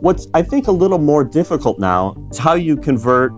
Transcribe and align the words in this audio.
What's, 0.00 0.26
I 0.34 0.42
think, 0.42 0.66
a 0.66 0.72
little 0.72 0.98
more 0.98 1.24
difficult 1.24 1.78
now 1.78 2.14
is 2.30 2.36
how 2.36 2.54
you 2.54 2.76
convert 2.76 3.32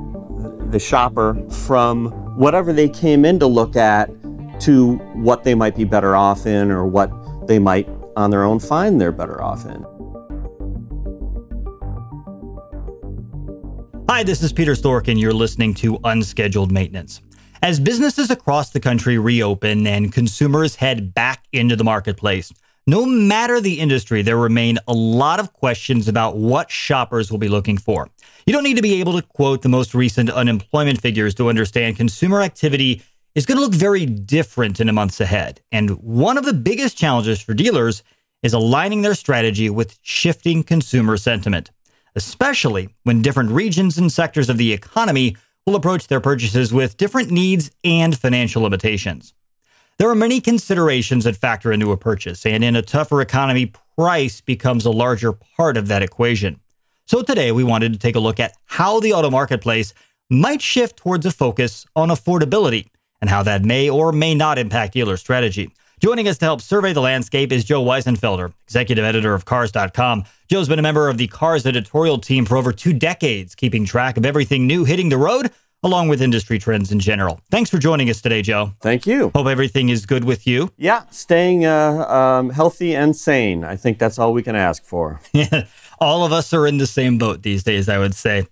the 0.73 0.79
shopper 0.79 1.41
from 1.49 2.11
whatever 2.37 2.73
they 2.73 2.89
came 2.89 3.25
in 3.25 3.39
to 3.39 3.47
look 3.47 3.77
at 3.77 4.11
to 4.63 4.97
what 5.15 5.45
they 5.45 5.55
might 5.55 5.77
be 5.77 5.85
better 5.85 6.17
off 6.17 6.47
in 6.47 6.71
or 6.73 6.85
what 6.85 7.11
they 7.47 7.61
might 7.61 7.89
on 8.17 8.31
their 8.31 8.43
own 8.43 8.59
find 8.59 9.01
they're 9.01 9.13
better 9.13 9.41
off 9.41 9.65
in. 9.67 9.85
Hi, 14.09 14.25
this 14.25 14.43
is 14.43 14.53
Peter 14.53 14.75
Stork, 14.75 15.07
and 15.07 15.21
you're 15.21 15.33
listening 15.33 15.75
to 15.75 15.99
Unscheduled 16.03 16.73
Maintenance. 16.73 17.21
As 17.63 17.79
businesses 17.79 18.31
across 18.31 18.71
the 18.71 18.81
country 18.81 19.17
reopen 19.17 19.87
and 19.87 20.13
consumers 20.13 20.77
head 20.77 21.15
back 21.15 21.45
into 21.53 21.77
the 21.77 21.85
marketplace, 21.85 22.53
no 22.89 23.07
matter 23.07 23.61
the 23.61 23.79
industry, 23.79 24.23
there 24.23 24.37
remain 24.37 24.79
a 24.89 24.93
lot 24.93 25.39
of 25.39 25.53
questions 25.53 26.09
about 26.09 26.37
what 26.37 26.71
shoppers 26.71 27.31
will 27.31 27.39
be 27.39 27.49
looking 27.49 27.79
for. 27.79 28.09
You 28.47 28.53
don't 28.53 28.65
need 28.65 28.77
to 28.77 28.83
be 28.83 28.99
able 28.99 29.21
to 29.21 29.27
quote 29.27 29.63
the 29.63 29.69
most 29.69 29.95
recent 29.95 30.31
unemployment 30.31 31.01
figures 31.01 31.35
to 31.37 31.49
understand 31.49 31.97
consumer 31.97 32.43
activity 32.43 33.03
is 33.37 33.47
going 33.47 33.59
to 33.59 33.63
look 33.63 33.75
very 33.75 34.07
different 34.07 34.81
in 34.81 34.89
the 34.89 34.93
months 34.93 35.21
ahead. 35.21 35.61
And 35.71 35.91
one 36.03 36.37
of 36.37 36.45
the 36.45 36.53
biggest 36.53 36.99
challenges 36.99 37.41
for 37.41 37.55
dealers 37.55 38.03
is 38.43 38.53
aligning 38.53 39.03
their 39.03 39.15
strategy 39.15 39.71
with 39.71 39.99
shifting 40.03 40.65
consumer 40.65 41.17
sentiment 41.17 41.71
especially 42.19 42.89
when 43.05 43.23
different 43.23 43.51
regions 43.51 43.97
and 43.97 44.11
sectors 44.11 44.51
of 44.51 44.59
the 44.59 44.73
economy 44.73 45.37
will 45.67 45.77
approach 45.77 46.09
their 46.09 46.21
purchases 46.21 46.73
with 46.73 46.97
different 46.97 47.31
needs 47.31 47.71
and 47.85 48.19
financial 48.19 48.63
limitations. 48.63 49.35
There 49.99 50.09
are 50.09 50.15
many 50.15 50.41
considerations 50.41 51.25
that 51.25 51.35
factor 51.35 51.73
into 51.73 51.91
a 51.91 51.97
purchase, 51.97 52.47
and 52.47 52.63
in 52.63 52.77
a 52.77 52.83
tougher 52.83 53.21
economy, 53.21 53.73
price 53.97 54.41
becomes 54.41 54.85
a 54.85 54.93
larger 54.93 55.33
part 55.33 55.77
of 55.77 55.89
that 55.89 56.05
equation. 56.05 56.61
So 57.07 57.23
today 57.23 57.51
we 57.51 57.65
wanted 57.65 57.95
to 57.95 57.99
take 57.99 58.15
a 58.15 58.21
look 58.21 58.39
at 58.39 58.55
how 58.67 59.01
the 59.01 59.13
auto 59.13 59.29
marketplace 59.29 59.93
might 60.31 60.63
shift 60.63 60.99
towards 60.99 61.27
a 61.27 61.33
focus 61.33 61.85
on 61.97 62.11
affordability 62.11 62.91
and 63.21 63.29
how 63.29 63.43
that 63.43 63.65
may 63.65 63.91
or 63.91 64.13
may 64.13 64.37
not 64.37 64.57
impact 64.57 64.93
dealer 64.93 65.17
strategy. 65.17 65.73
Joining 65.99 66.29
us 66.29 66.39
to 66.39 66.45
help 66.45 66.61
survey 66.61 66.93
the 66.93 67.01
landscape 67.01 67.51
is 67.51 67.65
Joe 67.65 67.83
Wiesenfelder, 67.85 68.53
executive 68.69 69.05
editor 69.05 69.35
of 69.35 69.47
Cars.com. 69.47 70.23
Joe's 70.47 70.69
been 70.69 70.79
a 70.79 70.83
member 70.83 71.09
of 71.09 71.19
the 71.19 71.27
Cars 71.27 71.67
editorial 71.67 72.19
team 72.19 72.47
for 72.47 72.57
over 72.57 72.71
two 72.71 72.93
decades, 72.93 73.57
keeping 73.57 73.85
track 73.85 74.17
of 74.17 74.25
everything 74.25 74.69
new 74.69 74.85
hitting 74.85 75.09
the 75.09 75.19
road, 75.19 75.51
along 75.83 76.09
with 76.09 76.21
industry 76.21 76.59
trends 76.59 76.91
in 76.91 76.99
general. 76.99 77.41
Thanks 77.51 77.71
for 77.71 77.79
joining 77.79 78.11
us 78.11 78.21
today, 78.21 78.43
Joe. 78.43 78.73
Thank 78.81 79.07
you. 79.07 79.31
Hope 79.35 79.47
everything 79.47 79.89
is 79.89 80.07
good 80.07 80.25
with 80.25 80.47
you. 80.47 80.71
Yeah, 80.77 81.05
staying 81.11 81.67
uh, 81.67 82.07
um, 82.09 82.51
healthy 82.51 82.95
and 82.95 83.15
sane. 83.15 83.65
I 83.65 83.77
think 83.77 83.99
that's 83.99 84.19
all 84.19 84.33
we 84.33 84.43
can 84.43 84.57
ask 84.57 84.85
for. 84.85 85.21
all 86.01 86.25
of 86.25 86.33
us 86.33 86.53
are 86.53 86.67
in 86.67 86.79
the 86.79 86.87
same 86.87 87.19
boat 87.19 87.43
these 87.43 87.63
days, 87.63 87.89
I 87.89 87.99
would 87.99 88.15
say. 88.15 88.47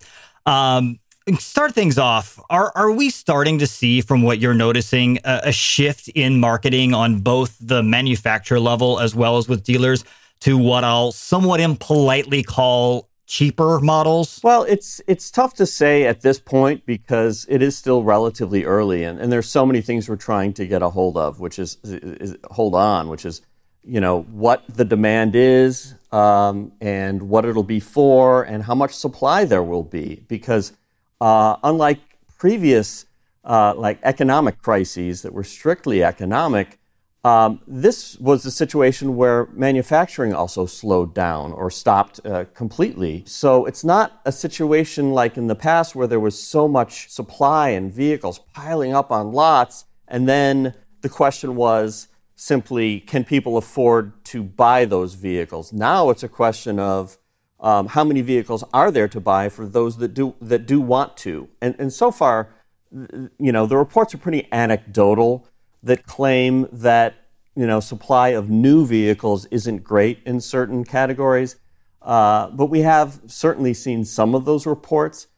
Um, 0.44 1.00
start 1.38 1.74
things 1.74 1.98
off, 1.98 2.40
are 2.50 2.70
are 2.76 2.92
we 2.92 3.10
starting 3.10 3.58
to 3.58 3.66
see 3.66 4.00
from 4.00 4.22
what 4.22 4.38
you're 4.38 4.54
noticing 4.54 5.18
a, 5.24 5.40
a, 5.44 5.52
shift 5.52 6.08
in 6.08 6.38
marketing 6.38 6.94
on 6.94 7.18
both 7.18 7.56
the 7.60 7.82
manufacturer 7.82 8.60
level 8.60 9.00
as 9.00 9.14
well 9.14 9.36
as 9.36 9.48
with 9.48 9.64
dealers 9.64 10.04
to 10.40 10.56
what 10.56 10.84
I'll 10.84 11.10
somewhat 11.10 11.60
impolitely 11.60 12.44
call 12.44 13.08
cheaper 13.26 13.80
models? 13.80 14.40
Well, 14.42 14.62
it's 14.62 15.00
it's 15.06 15.30
tough 15.30 15.54
to 15.54 15.66
say 15.66 16.04
at 16.04 16.22
this 16.22 16.38
point 16.38 16.86
because 16.86 17.46
it 17.48 17.62
is 17.62 17.76
still 17.76 18.02
relatively 18.02 18.64
early 18.64 19.04
and, 19.04 19.20
and 19.20 19.32
there's 19.32 19.48
so 19.48 19.66
many 19.66 19.80
things 19.80 20.08
we're 20.08 20.16
trying 20.16 20.52
to 20.54 20.66
get 20.66 20.82
a 20.82 20.90
hold 20.90 21.16
of, 21.16 21.40
which 21.40 21.58
is, 21.58 21.78
is 21.84 22.36
hold 22.50 22.74
on, 22.74 23.08
which 23.08 23.24
is 23.24 23.42
you 23.84 24.00
know 24.00 24.22
what 24.22 24.64
the 24.68 24.84
demand 24.84 25.36
is 25.36 25.94
um, 26.12 26.72
and 26.80 27.28
what 27.28 27.44
it'll 27.44 27.62
be 27.62 27.80
for 27.80 28.42
and 28.42 28.64
how 28.64 28.74
much 28.74 28.92
supply 28.92 29.44
there 29.44 29.62
will 29.62 29.84
be 29.84 30.24
because 30.28 30.72
uh, 31.20 31.56
unlike 31.62 32.00
previous 32.38 33.06
uh, 33.44 33.72
like 33.76 33.98
economic 34.02 34.60
crises 34.60 35.22
that 35.22 35.32
were 35.32 35.44
strictly 35.44 36.02
economic, 36.02 36.78
um, 37.26 37.60
this 37.66 38.16
was 38.20 38.46
a 38.46 38.52
situation 38.52 39.16
where 39.16 39.46
manufacturing 39.46 40.32
also 40.32 40.64
slowed 40.64 41.12
down 41.12 41.52
or 41.52 41.72
stopped 41.72 42.24
uh, 42.24 42.44
completely. 42.54 43.24
So 43.26 43.66
it's 43.66 43.82
not 43.82 44.20
a 44.24 44.30
situation 44.30 45.10
like 45.10 45.36
in 45.36 45.48
the 45.48 45.56
past 45.56 45.96
where 45.96 46.06
there 46.06 46.20
was 46.20 46.40
so 46.40 46.68
much 46.68 47.10
supply 47.10 47.70
and 47.70 47.92
vehicles 47.92 48.38
piling 48.54 48.94
up 48.94 49.10
on 49.10 49.32
lots, 49.32 49.86
and 50.06 50.28
then 50.28 50.74
the 51.00 51.08
question 51.08 51.56
was 51.56 52.06
simply, 52.36 53.00
can 53.00 53.24
people 53.24 53.56
afford 53.56 54.24
to 54.26 54.44
buy 54.44 54.84
those 54.84 55.14
vehicles? 55.14 55.72
Now 55.72 56.10
it's 56.10 56.22
a 56.22 56.28
question 56.28 56.78
of 56.78 57.18
um, 57.58 57.88
how 57.88 58.04
many 58.04 58.20
vehicles 58.20 58.62
are 58.72 58.92
there 58.92 59.08
to 59.08 59.20
buy 59.20 59.48
for 59.48 59.66
those 59.66 59.96
that 59.96 60.14
do 60.14 60.36
that 60.40 60.64
do 60.64 60.80
want 60.80 61.16
to? 61.18 61.48
And 61.60 61.74
and 61.80 61.92
so 61.92 62.12
far, 62.12 62.50
you 62.92 63.50
know, 63.50 63.66
the 63.66 63.76
reports 63.76 64.14
are 64.14 64.18
pretty 64.18 64.46
anecdotal 64.52 65.48
that 65.82 66.06
claim 66.06 66.68
that 66.72 67.14
you 67.54 67.66
know 67.66 67.80
supply 67.80 68.28
of 68.28 68.50
new 68.50 68.86
vehicles 68.86 69.46
isn't 69.46 69.84
great 69.84 70.20
in 70.24 70.40
certain 70.40 70.84
categories, 70.84 71.56
uh, 72.02 72.50
but 72.50 72.66
we 72.66 72.80
have 72.80 73.20
certainly 73.26 73.74
seen 73.74 74.04
some 74.04 74.34
of 74.34 74.44
those 74.44 74.66
reports. 74.66 75.28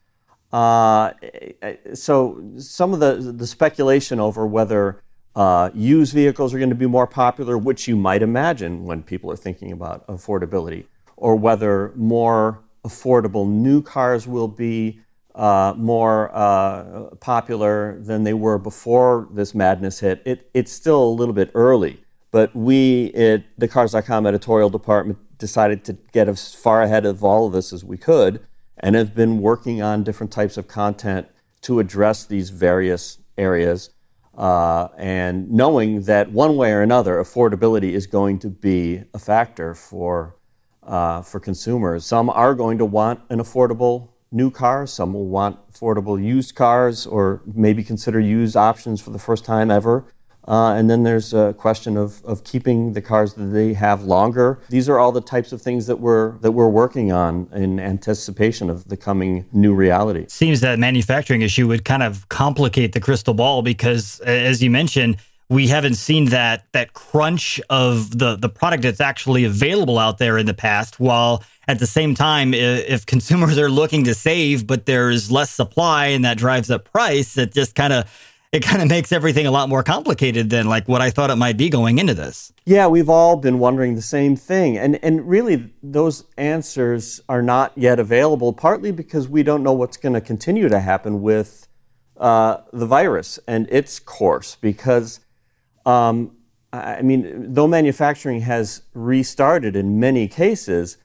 Uh, 0.51 1.11
so 1.93 2.41
some 2.57 2.93
of 2.93 2.99
the 2.99 3.15
the 3.31 3.47
speculation 3.47 4.19
over 4.19 4.45
whether 4.45 5.01
uh, 5.35 5.69
used 5.73 6.13
vehicles 6.13 6.53
are 6.53 6.57
going 6.57 6.69
to 6.69 6.75
be 6.75 6.87
more 6.87 7.07
popular, 7.07 7.57
which 7.57 7.87
you 7.87 7.95
might 7.95 8.21
imagine 8.21 8.83
when 8.83 9.03
people 9.03 9.31
are 9.31 9.37
thinking 9.37 9.71
about 9.71 10.05
affordability 10.07 10.85
or 11.15 11.35
whether 11.35 11.93
more 11.95 12.63
affordable 12.83 13.47
new 13.47 13.81
cars 13.81 14.27
will 14.27 14.47
be 14.47 14.99
uh, 15.35 15.73
more 15.77 16.31
uh, 16.33 17.15
popular 17.19 17.99
than 17.99 18.23
they 18.23 18.33
were 18.33 18.57
before 18.57 19.27
this 19.31 19.53
madness 19.53 19.99
hit. 19.99 20.21
It, 20.25 20.49
it's 20.53 20.71
still 20.71 21.03
a 21.03 21.09
little 21.09 21.33
bit 21.33 21.51
early, 21.53 22.03
but 22.31 22.55
we 22.55 23.13
at 23.13 23.43
the 23.57 23.67
Cars.com 23.67 24.25
editorial 24.25 24.69
department 24.69 25.19
decided 25.37 25.83
to 25.85 25.93
get 26.11 26.27
as 26.27 26.53
far 26.53 26.81
ahead 26.81 27.05
of 27.05 27.23
all 27.23 27.47
of 27.47 27.53
this 27.53 27.71
as 27.71 27.83
we 27.83 27.97
could 27.97 28.45
and 28.77 28.95
have 28.95 29.15
been 29.15 29.41
working 29.41 29.81
on 29.81 30.03
different 30.03 30.31
types 30.31 30.57
of 30.57 30.67
content 30.67 31.27
to 31.61 31.79
address 31.79 32.25
these 32.25 32.49
various 32.49 33.19
areas. 33.37 33.89
Uh, 34.37 34.87
and 34.97 35.51
knowing 35.51 36.03
that 36.03 36.31
one 36.31 36.55
way 36.55 36.71
or 36.71 36.81
another, 36.81 37.15
affordability 37.15 37.91
is 37.91 38.07
going 38.07 38.39
to 38.39 38.49
be 38.49 39.03
a 39.13 39.19
factor 39.19 39.73
for 39.73 40.35
uh, 40.83 41.21
for 41.21 41.39
consumers. 41.39 42.05
Some 42.05 42.29
are 42.29 42.55
going 42.55 42.77
to 42.77 42.85
want 42.85 43.19
an 43.29 43.39
affordable 43.39 44.09
new 44.31 44.51
cars, 44.51 44.93
some 44.93 45.13
will 45.13 45.27
want 45.27 45.57
affordable 45.71 46.23
used 46.23 46.55
cars 46.55 47.05
or 47.05 47.41
maybe 47.45 47.83
consider 47.83 48.19
used 48.19 48.55
options 48.55 49.01
for 49.01 49.09
the 49.09 49.19
first 49.19 49.45
time 49.45 49.71
ever. 49.71 50.05
Uh, 50.47 50.73
and 50.73 50.89
then 50.89 51.03
there's 51.03 51.31
a 51.31 51.53
question 51.53 51.95
of, 51.95 52.23
of 52.25 52.43
keeping 52.43 52.93
the 52.93 53.01
cars 53.01 53.35
that 53.35 53.45
they 53.45 53.73
have 53.73 54.03
longer. 54.03 54.59
These 54.69 54.89
are 54.89 54.97
all 54.97 55.11
the 55.11 55.21
types 55.21 55.51
of 55.51 55.61
things 55.61 55.85
that 55.85 55.99
we're 55.99 56.39
that 56.39 56.53
we're 56.53 56.69
working 56.69 57.11
on 57.11 57.47
in 57.53 57.79
anticipation 57.79 58.67
of 58.69 58.87
the 58.87 58.97
coming 58.97 59.45
new 59.51 59.75
reality. 59.75 60.25
Seems 60.27 60.61
that 60.61 60.79
manufacturing 60.79 61.43
issue 61.43 61.67
would 61.67 61.85
kind 61.85 62.01
of 62.01 62.27
complicate 62.29 62.93
the 62.93 62.99
crystal 62.99 63.35
ball 63.35 63.61
because, 63.61 64.21
as 64.21 64.63
you 64.63 64.71
mentioned, 64.71 65.17
we 65.49 65.67
haven't 65.67 65.95
seen 65.95 66.25
that 66.25 66.65
that 66.71 66.93
crunch 66.93 67.59
of 67.69 68.17
the 68.17 68.35
the 68.35 68.49
product 68.49 68.83
that's 68.83 69.01
actually 69.01 69.43
available 69.43 69.97
out 69.97 70.17
there 70.17 70.37
in 70.37 70.45
the 70.45 70.53
past 70.53 70.99
while 70.99 71.43
at 71.67 71.79
the 71.79 71.87
same 71.87 72.15
time 72.15 72.53
if 72.53 73.05
consumers 73.05 73.57
are 73.57 73.69
looking 73.69 74.03
to 74.03 74.13
save 74.13 74.67
but 74.67 74.85
there's 74.85 75.31
less 75.31 75.49
supply 75.49 76.07
and 76.07 76.23
that 76.23 76.37
drives 76.37 76.69
up 76.69 76.91
price 76.91 77.37
it 77.37 77.53
just 77.53 77.75
kind 77.75 77.93
of 77.93 78.05
it 78.51 78.63
kind 78.63 78.81
of 78.81 78.87
makes 78.87 79.11
everything 79.11 79.45
a 79.45 79.51
lot 79.51 79.69
more 79.69 79.83
complicated 79.83 80.49
than 80.49 80.67
like 80.67 80.87
what 80.87 81.01
I 81.01 81.11
thought 81.11 81.29
it 81.29 81.35
might 81.35 81.55
be 81.55 81.69
going 81.69 81.99
into 81.99 82.15
this. 82.15 82.51
Yeah, 82.65 82.87
we've 82.87 83.09
all 83.09 83.35
been 83.35 83.59
wondering 83.59 83.93
the 83.95 84.01
same 84.01 84.35
thing. 84.35 84.77
And 84.77 84.99
and 85.03 85.27
really 85.29 85.69
those 85.83 86.25
answers 86.37 87.21
are 87.29 87.43
not 87.43 87.73
yet 87.75 87.99
available 87.99 88.53
partly 88.53 88.91
because 88.91 89.27
we 89.27 89.43
don't 89.43 89.61
know 89.61 89.73
what's 89.73 89.97
going 89.97 90.13
to 90.13 90.21
continue 90.21 90.67
to 90.67 90.79
happen 90.79 91.21
with 91.21 91.67
uh, 92.17 92.57
the 92.73 92.85
virus 92.85 93.39
and 93.47 93.67
its 93.69 93.99
course 93.99 94.55
because 94.55 95.19
um, 95.85 96.31
I 96.71 97.01
mean, 97.01 97.53
though 97.53 97.67
manufacturing 97.67 98.41
has 98.41 98.83
restarted 98.93 99.75
in 99.75 99.99
many 99.99 100.27
cases, 100.27 100.97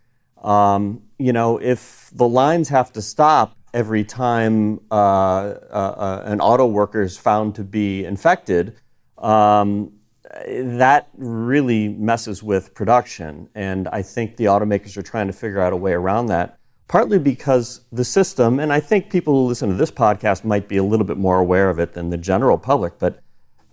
um, 0.43 1.03
you 1.19 1.32
know, 1.32 1.59
if 1.59 2.11
the 2.12 2.29
lines 2.29 2.69
have 2.69 2.93
to 2.93 3.03
stop 3.03 3.56
every 3.73 4.05
time 4.05 4.81
uh, 4.91 4.94
uh, 4.94 5.55
uh 5.73 6.23
an 6.26 6.41
auto 6.41 6.67
worker 6.67 7.03
is 7.03 7.17
found 7.17 7.55
to 7.55 7.65
be 7.65 8.05
infected, 8.05 8.76
um, 9.19 9.93
that 10.47 11.09
really 11.17 11.88
messes 11.88 12.43
with 12.43 12.75
production. 12.75 13.49
And 13.55 13.88
I 13.88 14.03
think 14.03 14.37
the 14.37 14.47
automakers 14.47 14.97
are 14.97 15.03
trying 15.03 15.29
to 15.29 15.32
figure 15.32 15.61
out 15.61 15.73
a 15.73 15.76
way 15.76 15.93
around 15.93 16.26
that, 16.26 16.59
partly 16.88 17.19
because 17.19 17.81
the 17.93 18.05
system, 18.05 18.59
and 18.59 18.73
I 18.73 18.81
think 18.81 19.11
people 19.11 19.35
who 19.35 19.47
listen 19.47 19.71
to 19.71 19.76
this 19.76 19.91
podcast 19.91 20.44
might 20.44 20.69
be 20.69 20.76
a 20.76 20.85
little 20.85 21.06
bit 21.06 21.17
more 21.17 21.38
aware 21.38 21.71
of 21.71 21.79
it 21.79 21.94
than 21.94 22.11
the 22.11 22.19
general 22.19 22.59
public, 22.59 22.99
but 22.99 23.21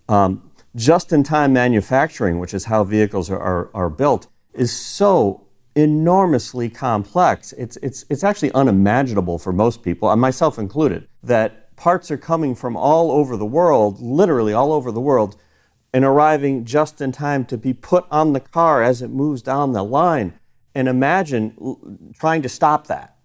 um, 0.07 0.50
just 0.75 1.11
in 1.11 1.23
time 1.23 1.53
manufacturing, 1.53 2.39
which 2.39 2.53
is 2.53 2.65
how 2.65 2.83
vehicles 2.83 3.29
are, 3.29 3.39
are, 3.39 3.69
are, 3.73 3.89
built, 3.89 4.27
is 4.53 4.71
so 4.71 5.45
enormously 5.75 6.69
complex. 6.69 7.53
It's, 7.53 7.77
it's, 7.77 8.05
it's 8.09 8.23
actually 8.23 8.51
unimaginable 8.53 9.37
for 9.37 9.51
most 9.51 9.83
people, 9.83 10.09
and 10.09 10.21
myself 10.21 10.57
included, 10.57 11.07
that 11.23 11.75
parts 11.75 12.11
are 12.11 12.17
coming 12.17 12.55
from 12.55 12.75
all 12.75 13.11
over 13.11 13.35
the 13.37 13.45
world, 13.45 13.99
literally 13.99 14.53
all 14.53 14.71
over 14.71 14.91
the 14.91 15.01
world, 15.01 15.35
and 15.93 16.05
arriving 16.05 16.63
just 16.63 17.01
in 17.01 17.11
time 17.11 17.43
to 17.45 17.57
be 17.57 17.73
put 17.73 18.05
on 18.09 18.33
the 18.33 18.39
car 18.39 18.81
as 18.81 19.01
it 19.01 19.09
moves 19.09 19.41
down 19.41 19.73
the 19.73 19.83
line. 19.83 20.33
And 20.73 20.87
imagine 20.87 22.13
trying 22.17 22.41
to 22.43 22.49
stop 22.49 22.87
that 22.87 23.17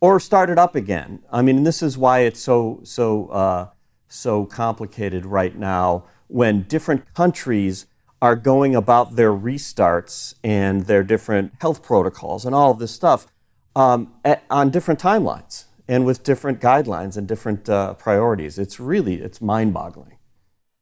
or 0.00 0.18
start 0.18 0.50
it 0.50 0.58
up 0.58 0.74
again. 0.74 1.22
I 1.30 1.42
mean, 1.42 1.62
this 1.62 1.82
is 1.82 1.96
why 1.96 2.20
it's 2.20 2.40
so, 2.40 2.80
so, 2.82 3.28
uh, 3.28 3.68
so 4.08 4.44
complicated 4.44 5.24
right 5.24 5.56
now 5.56 6.04
when 6.30 6.62
different 6.62 7.12
countries 7.14 7.86
are 8.22 8.36
going 8.36 8.74
about 8.74 9.16
their 9.16 9.32
restarts 9.32 10.34
and 10.44 10.86
their 10.86 11.02
different 11.02 11.52
health 11.60 11.82
protocols 11.82 12.44
and 12.44 12.54
all 12.54 12.70
of 12.70 12.78
this 12.78 12.92
stuff 12.92 13.26
um, 13.74 14.12
at, 14.24 14.42
on 14.50 14.70
different 14.70 15.00
timelines 15.00 15.64
and 15.88 16.04
with 16.04 16.22
different 16.22 16.60
guidelines 16.60 17.16
and 17.16 17.26
different 17.26 17.68
uh, 17.68 17.94
priorities. 17.94 18.58
It's 18.58 18.78
really 18.78 19.14
it's 19.14 19.40
mind-boggling. 19.40 20.16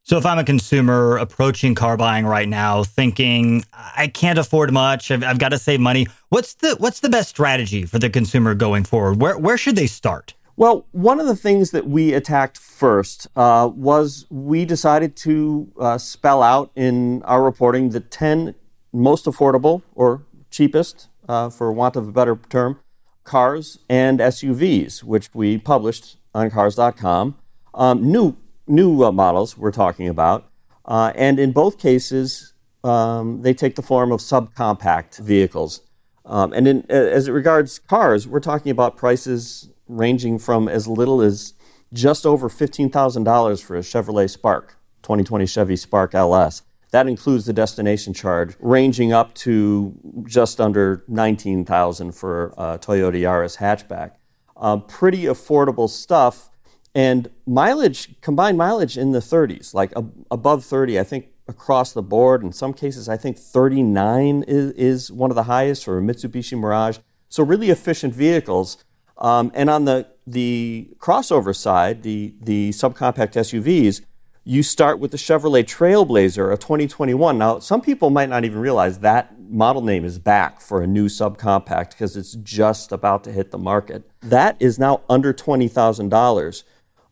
So 0.03 0.17
if 0.17 0.25
I'm 0.25 0.39
a 0.39 0.45
consumer 0.45 1.19
approaching 1.19 1.75
car 1.75 1.99
buying 1.99 2.25
right 2.25 2.49
now, 2.49 2.83
thinking 2.83 3.63
I 3.75 4.07
can't 4.09 4.39
afford 4.39 4.73
much, 4.73 5.11
I've, 5.11 5.23
I've 5.23 5.39
got 5.39 5.51
to 5.51 5.59
save 5.59 5.81
money, 5.81 6.07
what's 6.31 6.55
the 6.55 6.77
what's 6.79 7.01
the 7.01 7.11
best 7.11 7.29
strategy 7.29 7.85
for 7.85 7.99
the 7.99 8.09
consumer 8.09 8.55
going 8.55 8.85
forward? 8.85 9.21
Where 9.21 9.37
where 9.39 9.59
should 9.59 9.77
they 9.77 9.87
start? 9.87 10.35
Well, 10.59 10.87
one 10.91 11.21
of 11.21 11.29
the 11.29 11.37
things 11.37 11.71
that 11.71 11.87
we 11.87 12.13
attacked 12.13 12.59
first 12.59 13.29
uh, 13.37 13.71
was 13.73 14.27
we 14.29 14.65
decided 14.65 15.15
to 15.19 15.71
uh, 15.79 15.99
spell 15.99 16.43
out 16.43 16.73
in 16.75 17.23
our 17.23 17.45
reporting 17.45 17.91
the 17.91 18.01
10 18.01 18.57
most 18.93 19.27
affordable 19.27 19.83
or 19.95 20.27
cheapest, 20.51 21.11
uh, 21.29 21.49
for 21.49 21.73
want 21.73 21.95
of 21.95 22.09
a 22.09 22.11
better 22.11 22.37
term, 22.49 22.81
cars 23.23 23.79
and 23.89 24.19
SUVs, 24.19 25.05
which 25.05 25.33
we 25.33 25.59
published 25.59 26.17
on 26.35 26.51
cars.com. 26.51 27.37
Um, 27.73 28.11
new 28.11 28.37
new 28.67 29.05
uh, 29.05 29.13
models 29.13 29.57
we're 29.57 29.71
talking 29.71 30.09
about. 30.09 30.51
Uh, 30.85 31.13
and 31.15 31.39
in 31.39 31.53
both 31.53 31.79
cases, 31.79 32.53
um, 32.83 33.43
they 33.43 33.55
take 33.55 33.77
the 33.77 33.83
form 33.83 34.11
of 34.11 34.19
subcompact 34.19 35.21
vehicles. 35.21 35.83
Um, 36.25 36.53
and 36.53 36.67
in, 36.67 36.85
as 36.91 37.29
it 37.29 37.33
regards 37.33 37.79
cars, 37.79 38.27
we're 38.27 38.41
talking 38.41 38.73
about 38.73 38.97
prices 38.97 39.71
ranging 39.89 40.39
from 40.39 40.69
as 40.69 40.87
little 40.87 41.21
as 41.21 41.55
just 41.93 42.27
over 42.27 42.49
$15,000 42.49 43.63
for 43.63 43.77
a 43.77 43.81
Chevrolet 43.81 44.29
Spark, 44.29 44.77
2020 45.03 45.47
Chevy 45.47 45.77
Spark 45.77 46.15
LS. 46.15 46.63
That 46.91 47.07
includes 47.07 47.45
the 47.47 47.53
destination 47.53 48.15
charge, 48.15 48.55
ranging 48.61 49.13
up 49.13 49.35
to 49.37 49.95
just 50.27 50.61
under 50.61 51.05
19,000 51.09 52.13
for 52.13 52.55
a 52.57 52.79
Toyota 52.79 53.21
Yaris 53.21 53.59
hatchback. 53.59 54.13
Uh, 54.57 54.79
pretty 54.79 55.25
affordable 55.25 55.89
stuff, 55.89 56.51
and 56.95 57.31
mileage, 57.47 58.21
combined 58.21 58.59
mileage 58.59 58.97
in 58.97 59.13
the 59.13 59.21
30s, 59.21 59.75
like 59.75 59.93
above 60.31 60.65
30. 60.65 60.99
I 60.99 61.05
think 61.05 61.29
across 61.49 61.93
the 61.93 62.03
board. 62.03 62.43
In 62.43 62.53
some 62.53 62.75
cases, 62.75 63.09
I 63.09 63.17
think 63.17 63.39
39 63.39 64.45
is, 64.47 64.73
is 64.73 65.11
one 65.11 65.31
of 65.31 65.35
the 65.35 65.45
highest 65.45 65.85
for 65.85 65.99
a 65.99 66.03
Mitsubishi 66.03 66.57
Mirage. 66.59 66.99
So 67.31 67.43
really 67.43 67.71
efficient 67.71 68.15
vehicles 68.15 68.85
um, 69.19 69.51
and 69.55 69.69
on 69.69 69.85
the, 69.85 70.07
the 70.27 70.91
crossover 70.99 71.55
side, 71.55 72.03
the, 72.03 72.35
the 72.41 72.71
subcompact 72.71 73.33
SUVs, 73.33 74.03
you 74.45 74.63
start 74.63 74.99
with 74.99 75.11
the 75.11 75.19
Chevrolet 75.19 75.65
Trailblazer 75.65 76.51
of 76.53 76.59
2021. 76.61 77.37
Now, 77.37 77.59
some 77.59 77.83
people 77.83 78.09
might 78.09 78.31
not 78.31 78.45
even 78.45 78.61
realize 78.61 79.01
that 79.01 79.39
model 79.39 79.83
name 79.83 80.05
is 80.05 80.19
back 80.19 80.61
for 80.61 80.83
a 80.83 80.87
new 80.87 81.07
subcompact 81.07 81.91
because 81.91 82.17
it's 82.17 82.33
just 82.35 82.93
about 82.93 83.25
to 83.25 83.33
hit 83.33 83.51
the 83.51 83.59
market. 83.59 84.09
That 84.21 84.57
is 84.61 84.79
now 84.79 85.03
under 85.09 85.35
$20,000. 85.35 86.63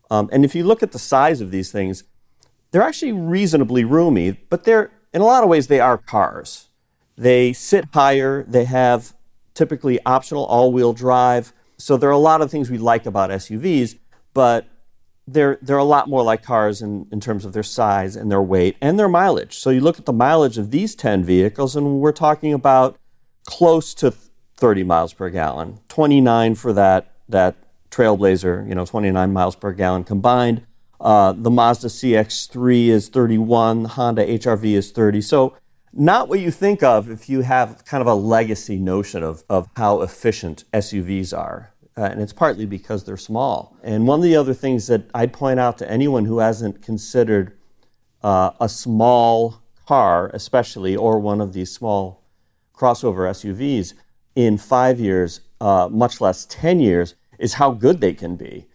Um, 0.09 0.29
and 0.31 0.45
if 0.45 0.55
you 0.55 0.63
look 0.63 0.81
at 0.81 0.93
the 0.93 0.99
size 0.99 1.41
of 1.41 1.51
these 1.51 1.71
things, 1.71 2.05
they're 2.71 2.81
actually 2.81 3.11
reasonably 3.11 3.83
roomy, 3.83 4.31
but 4.49 4.63
they're, 4.63 4.91
in 5.13 5.21
a 5.21 5.25
lot 5.25 5.43
of 5.43 5.49
ways, 5.49 5.67
they 5.67 5.79
are 5.79 5.97
cars. 5.97 6.69
They 7.17 7.53
sit 7.53 7.85
higher, 7.93 8.43
they 8.47 8.65
have 8.65 9.13
typically 9.53 9.99
optional 10.05 10.45
all 10.45 10.71
wheel 10.71 10.93
drive. 10.93 11.53
So 11.77 11.97
there 11.97 12.09
are 12.09 12.13
a 12.13 12.17
lot 12.17 12.41
of 12.41 12.49
things 12.49 12.69
we 12.69 12.77
like 12.77 13.05
about 13.05 13.29
SUVs, 13.29 13.97
but 14.33 14.67
they're, 15.27 15.59
they're 15.61 15.77
a 15.77 15.83
lot 15.83 16.09
more 16.09 16.23
like 16.23 16.41
cars 16.41 16.81
in, 16.81 17.07
in 17.11 17.19
terms 17.19 17.45
of 17.45 17.53
their 17.53 17.63
size 17.63 18.15
and 18.15 18.31
their 18.31 18.41
weight 18.41 18.77
and 18.81 18.97
their 18.97 19.09
mileage. 19.09 19.57
So 19.57 19.69
you 19.69 19.81
look 19.81 19.99
at 19.99 20.05
the 20.05 20.13
mileage 20.13 20.57
of 20.57 20.71
these 20.71 20.95
10 20.95 21.23
vehicles, 21.23 21.75
and 21.75 21.99
we're 21.99 22.11
talking 22.11 22.53
about 22.53 22.97
close 23.45 23.93
to 23.95 24.11
30 24.57 24.83
miles 24.83 25.13
per 25.13 25.29
gallon, 25.29 25.79
29 25.89 26.55
for 26.55 26.73
that, 26.73 27.11
that 27.29 27.55
Trailblazer, 27.91 28.67
you 28.67 28.75
know, 28.75 28.85
29 28.85 29.31
miles 29.31 29.55
per 29.55 29.71
gallon 29.71 30.03
combined. 30.03 30.65
Uh, 30.99 31.31
the 31.31 31.51
Mazda 31.51 31.87
CX3 31.87 32.87
is 32.87 33.09
31, 33.09 33.85
Honda 33.85 34.25
HRV 34.25 34.65
is 34.73 34.91
30. 34.91 35.21
So 35.21 35.55
not 35.97 36.29
what 36.29 36.39
you 36.39 36.51
think 36.51 36.83
of 36.83 37.09
if 37.09 37.27
you 37.27 37.41
have 37.41 37.83
kind 37.83 38.01
of 38.01 38.07
a 38.07 38.13
legacy 38.13 38.77
notion 38.77 39.23
of, 39.23 39.43
of 39.49 39.67
how 39.75 40.01
efficient 40.01 40.63
SUVs 40.71 41.35
are. 41.35 41.73
Uh, 41.97 42.03
and 42.03 42.21
it's 42.21 42.33
partly 42.33 42.67
because 42.67 43.03
they're 43.03 43.17
small. 43.17 43.75
And 43.81 44.07
one 44.07 44.19
of 44.19 44.23
the 44.23 44.35
other 44.35 44.53
things 44.53 44.85
that 44.87 45.09
I'd 45.15 45.33
point 45.33 45.59
out 45.59 45.79
to 45.79 45.89
anyone 45.89 46.25
who 46.25 46.37
hasn't 46.37 46.83
considered 46.83 47.57
uh, 48.21 48.51
a 48.61 48.69
small 48.69 49.63
car, 49.87 50.29
especially, 50.35 50.95
or 50.95 51.17
one 51.17 51.41
of 51.41 51.53
these 51.53 51.71
small 51.71 52.23
crossover 52.75 53.27
SUVs, 53.31 53.95
in 54.35 54.59
five 54.59 54.99
years, 54.99 55.41
uh, 55.59 55.89
much 55.91 56.21
less 56.21 56.45
10 56.45 56.79
years, 56.79 57.15
is 57.39 57.55
how 57.55 57.71
good 57.71 58.01
they 58.01 58.13
can 58.13 58.35
be. 58.35 58.67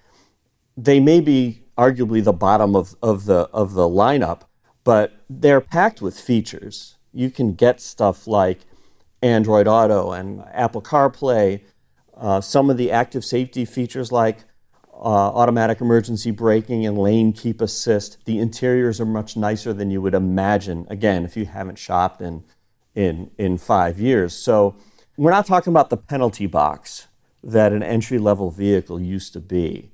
They 0.76 0.98
may 0.98 1.20
be 1.20 1.62
arguably 1.78 2.24
the 2.24 2.32
bottom 2.32 2.74
of, 2.74 2.96
of, 3.00 3.26
the, 3.26 3.48
of 3.52 3.74
the 3.74 3.88
lineup, 3.88 4.40
but 4.82 5.12
they're 5.30 5.60
packed 5.60 6.02
with 6.02 6.18
features 6.18 6.96
you 7.12 7.30
can 7.30 7.54
get 7.54 7.80
stuff 7.80 8.26
like 8.26 8.60
Android 9.22 9.68
Auto 9.68 10.12
and 10.12 10.42
Apple 10.52 10.82
CarPlay, 10.82 11.62
uh, 12.16 12.40
some 12.40 12.70
of 12.70 12.76
the 12.76 12.90
active 12.90 13.24
safety 13.24 13.64
features 13.64 14.10
like 14.10 14.44
uh, 14.92 15.32
automatic 15.34 15.80
emergency 15.80 16.30
braking 16.30 16.86
and 16.86 16.98
lane 16.98 17.32
keep 17.32 17.60
assist. 17.60 18.24
The 18.24 18.38
interiors 18.38 19.00
are 19.00 19.06
much 19.06 19.36
nicer 19.36 19.72
than 19.72 19.90
you 19.90 20.00
would 20.02 20.14
imagine, 20.14 20.86
again, 20.90 21.24
if 21.24 21.36
you 21.36 21.46
haven't 21.46 21.78
shopped 21.78 22.20
in, 22.20 22.44
in, 22.94 23.30
in 23.38 23.58
five 23.58 23.98
years. 23.98 24.34
So 24.34 24.76
we're 25.16 25.30
not 25.30 25.46
talking 25.46 25.72
about 25.72 25.90
the 25.90 25.96
penalty 25.96 26.46
box 26.46 27.08
that 27.42 27.72
an 27.72 27.82
entry 27.82 28.18
level 28.18 28.50
vehicle 28.50 29.00
used 29.00 29.32
to 29.32 29.40
be. 29.40 29.90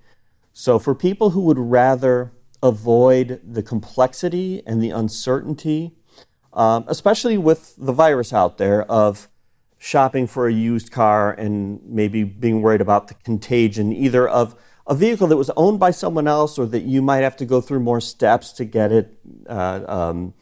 So 0.53 0.79
for 0.79 0.95
people 0.95 1.31
who 1.31 1.41
would 1.43 1.59
rather 1.59 2.33
avoid 2.63 3.41
the 3.45 3.63
complexity 3.63 4.63
and 4.67 4.83
the 4.83 4.91
uncertainty 4.91 5.98
um, 6.59 6.85
especially 6.89 7.39
with 7.39 7.75
the 7.79 7.93
virus 7.93 8.33
out 8.33 8.59
there 8.59 8.83
of 8.91 9.29
shopping 9.79 10.27
for 10.27 10.49
a 10.49 10.53
used 10.53 10.91
car 10.91 11.33
and 11.33 11.81
maybe 11.85 12.25
being 12.25 12.61
worried 12.61 12.81
about 12.81 13.07
the 13.07 13.15
contagion 13.15 13.93
either 13.93 14.29
of 14.29 14.57
a 14.85 14.95
vehicle 14.95 15.29
that 15.29 15.37
was 15.37 15.51
owned 15.51 15.79
by 15.79 15.93
someone 15.93 16.27
else 16.27 16.59
or 16.59 16.67
that 16.67 16.83
you 16.83 17.01
might 17.01 17.23
have 17.23 17.37
to 17.37 17.47
go 17.47 17.61
through 17.61 17.79
more 17.79 18.01
steps 18.01 18.51
to 18.51 18.65
get 18.65 18.91
it 18.91 19.17
uh, 19.47 19.85
um, 19.87 20.35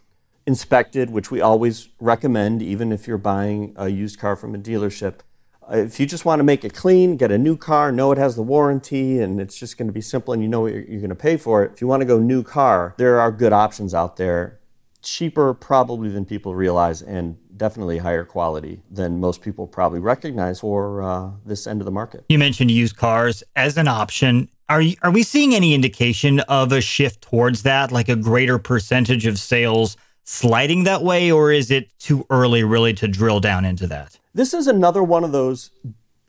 inspected, 0.47 1.11
which 1.11 1.31
we 1.31 1.41
always 1.41 1.91
recommend, 2.01 2.63
even 2.63 2.93
if 2.93 3.07
you're 3.07 3.19
buying 3.19 3.75
a 3.77 3.91
used 3.91 4.19
car 4.19 4.37
from 4.37 4.55
a 4.55 4.59
dealership. 4.59 5.17
Uh, 5.71 5.79
if 5.79 6.01
you 6.01 6.07
just 6.07 6.25
want 6.25 6.39
to 6.39 6.45
make 6.45 6.65
it 6.65 6.73
clean, 6.73 7.17
get 7.17 7.31
a 7.31 7.37
new 7.37 7.57
car, 7.57 7.93
know 7.93 8.13
it 8.13 8.19
has 8.19 8.37
the 8.37 8.43
warranty, 8.43 9.21
and 9.21 9.39
it's 9.39 9.59
just 9.59 9.77
going 9.77 9.89
to 9.89 9.93
be 9.93 10.01
simple 10.01 10.33
and 10.33 10.43
you 10.43 10.49
know 10.49 10.61
what 10.61 10.73
you're, 10.73 10.85
you're 10.85 11.01
going 11.01 11.11
to 11.11 11.17
pay 11.17 11.37
for 11.37 11.63
it. 11.65 11.73
If 11.73 11.81
you 11.83 11.89
want 11.89 12.01
to 12.01 12.07
go 12.07 12.21
new 12.21 12.43
car, 12.43 12.95
there 12.97 13.21
are 13.21 13.33
good 13.33 13.53
options 13.53 13.93
out 13.93 14.17
there 14.17 14.61
cheaper 15.07 15.55
probably 15.55 16.09
than 16.09 16.25
people 16.25 16.55
realize 16.55 17.01
and 17.01 17.37
definitely 17.57 17.99
higher 17.99 18.25
quality 18.25 18.83
than 18.91 19.19
most 19.19 19.41
people 19.41 19.67
probably 19.67 20.01
recognize 20.01 20.61
for 20.61 21.03
uh, 21.03 21.31
this 21.47 21.67
end 21.67 21.81
of 21.81 21.85
the 21.87 21.91
market. 21.91 22.25
You 22.29 22.39
mentioned 22.39 22.71
used 22.71 22.97
cars 22.97 23.43
as 23.55 23.79
an 23.79 23.89
option. 23.89 24.49
Are 24.69 24.83
you, 24.83 24.97
are 25.03 25.11
we 25.11 25.23
seeing 25.23 25.55
any 25.55 25.73
indication 25.73 26.41
of 26.41 26.73
a 26.73 26.81
shift 26.81 27.23
towards 27.23 27.63
that, 27.63 27.93
like 27.93 28.09
a 28.09 28.17
greater 28.17 28.59
percentage 28.59 29.25
of 29.27 29.39
sales 29.39 29.97
sliding 30.25 30.85
that 30.85 31.03
way, 31.03 31.31
or 31.31 31.53
is 31.53 31.71
it 31.71 31.97
too 31.99 32.27
early 32.29 32.65
really 32.65 32.93
to 32.95 33.07
drill 33.07 33.41
down 33.41 33.65
into 33.65 33.87
that? 33.87 34.19
This 34.35 34.53
is 34.53 34.67
another 34.67 35.03
one 35.03 35.25
of 35.25 35.33
those 35.33 35.71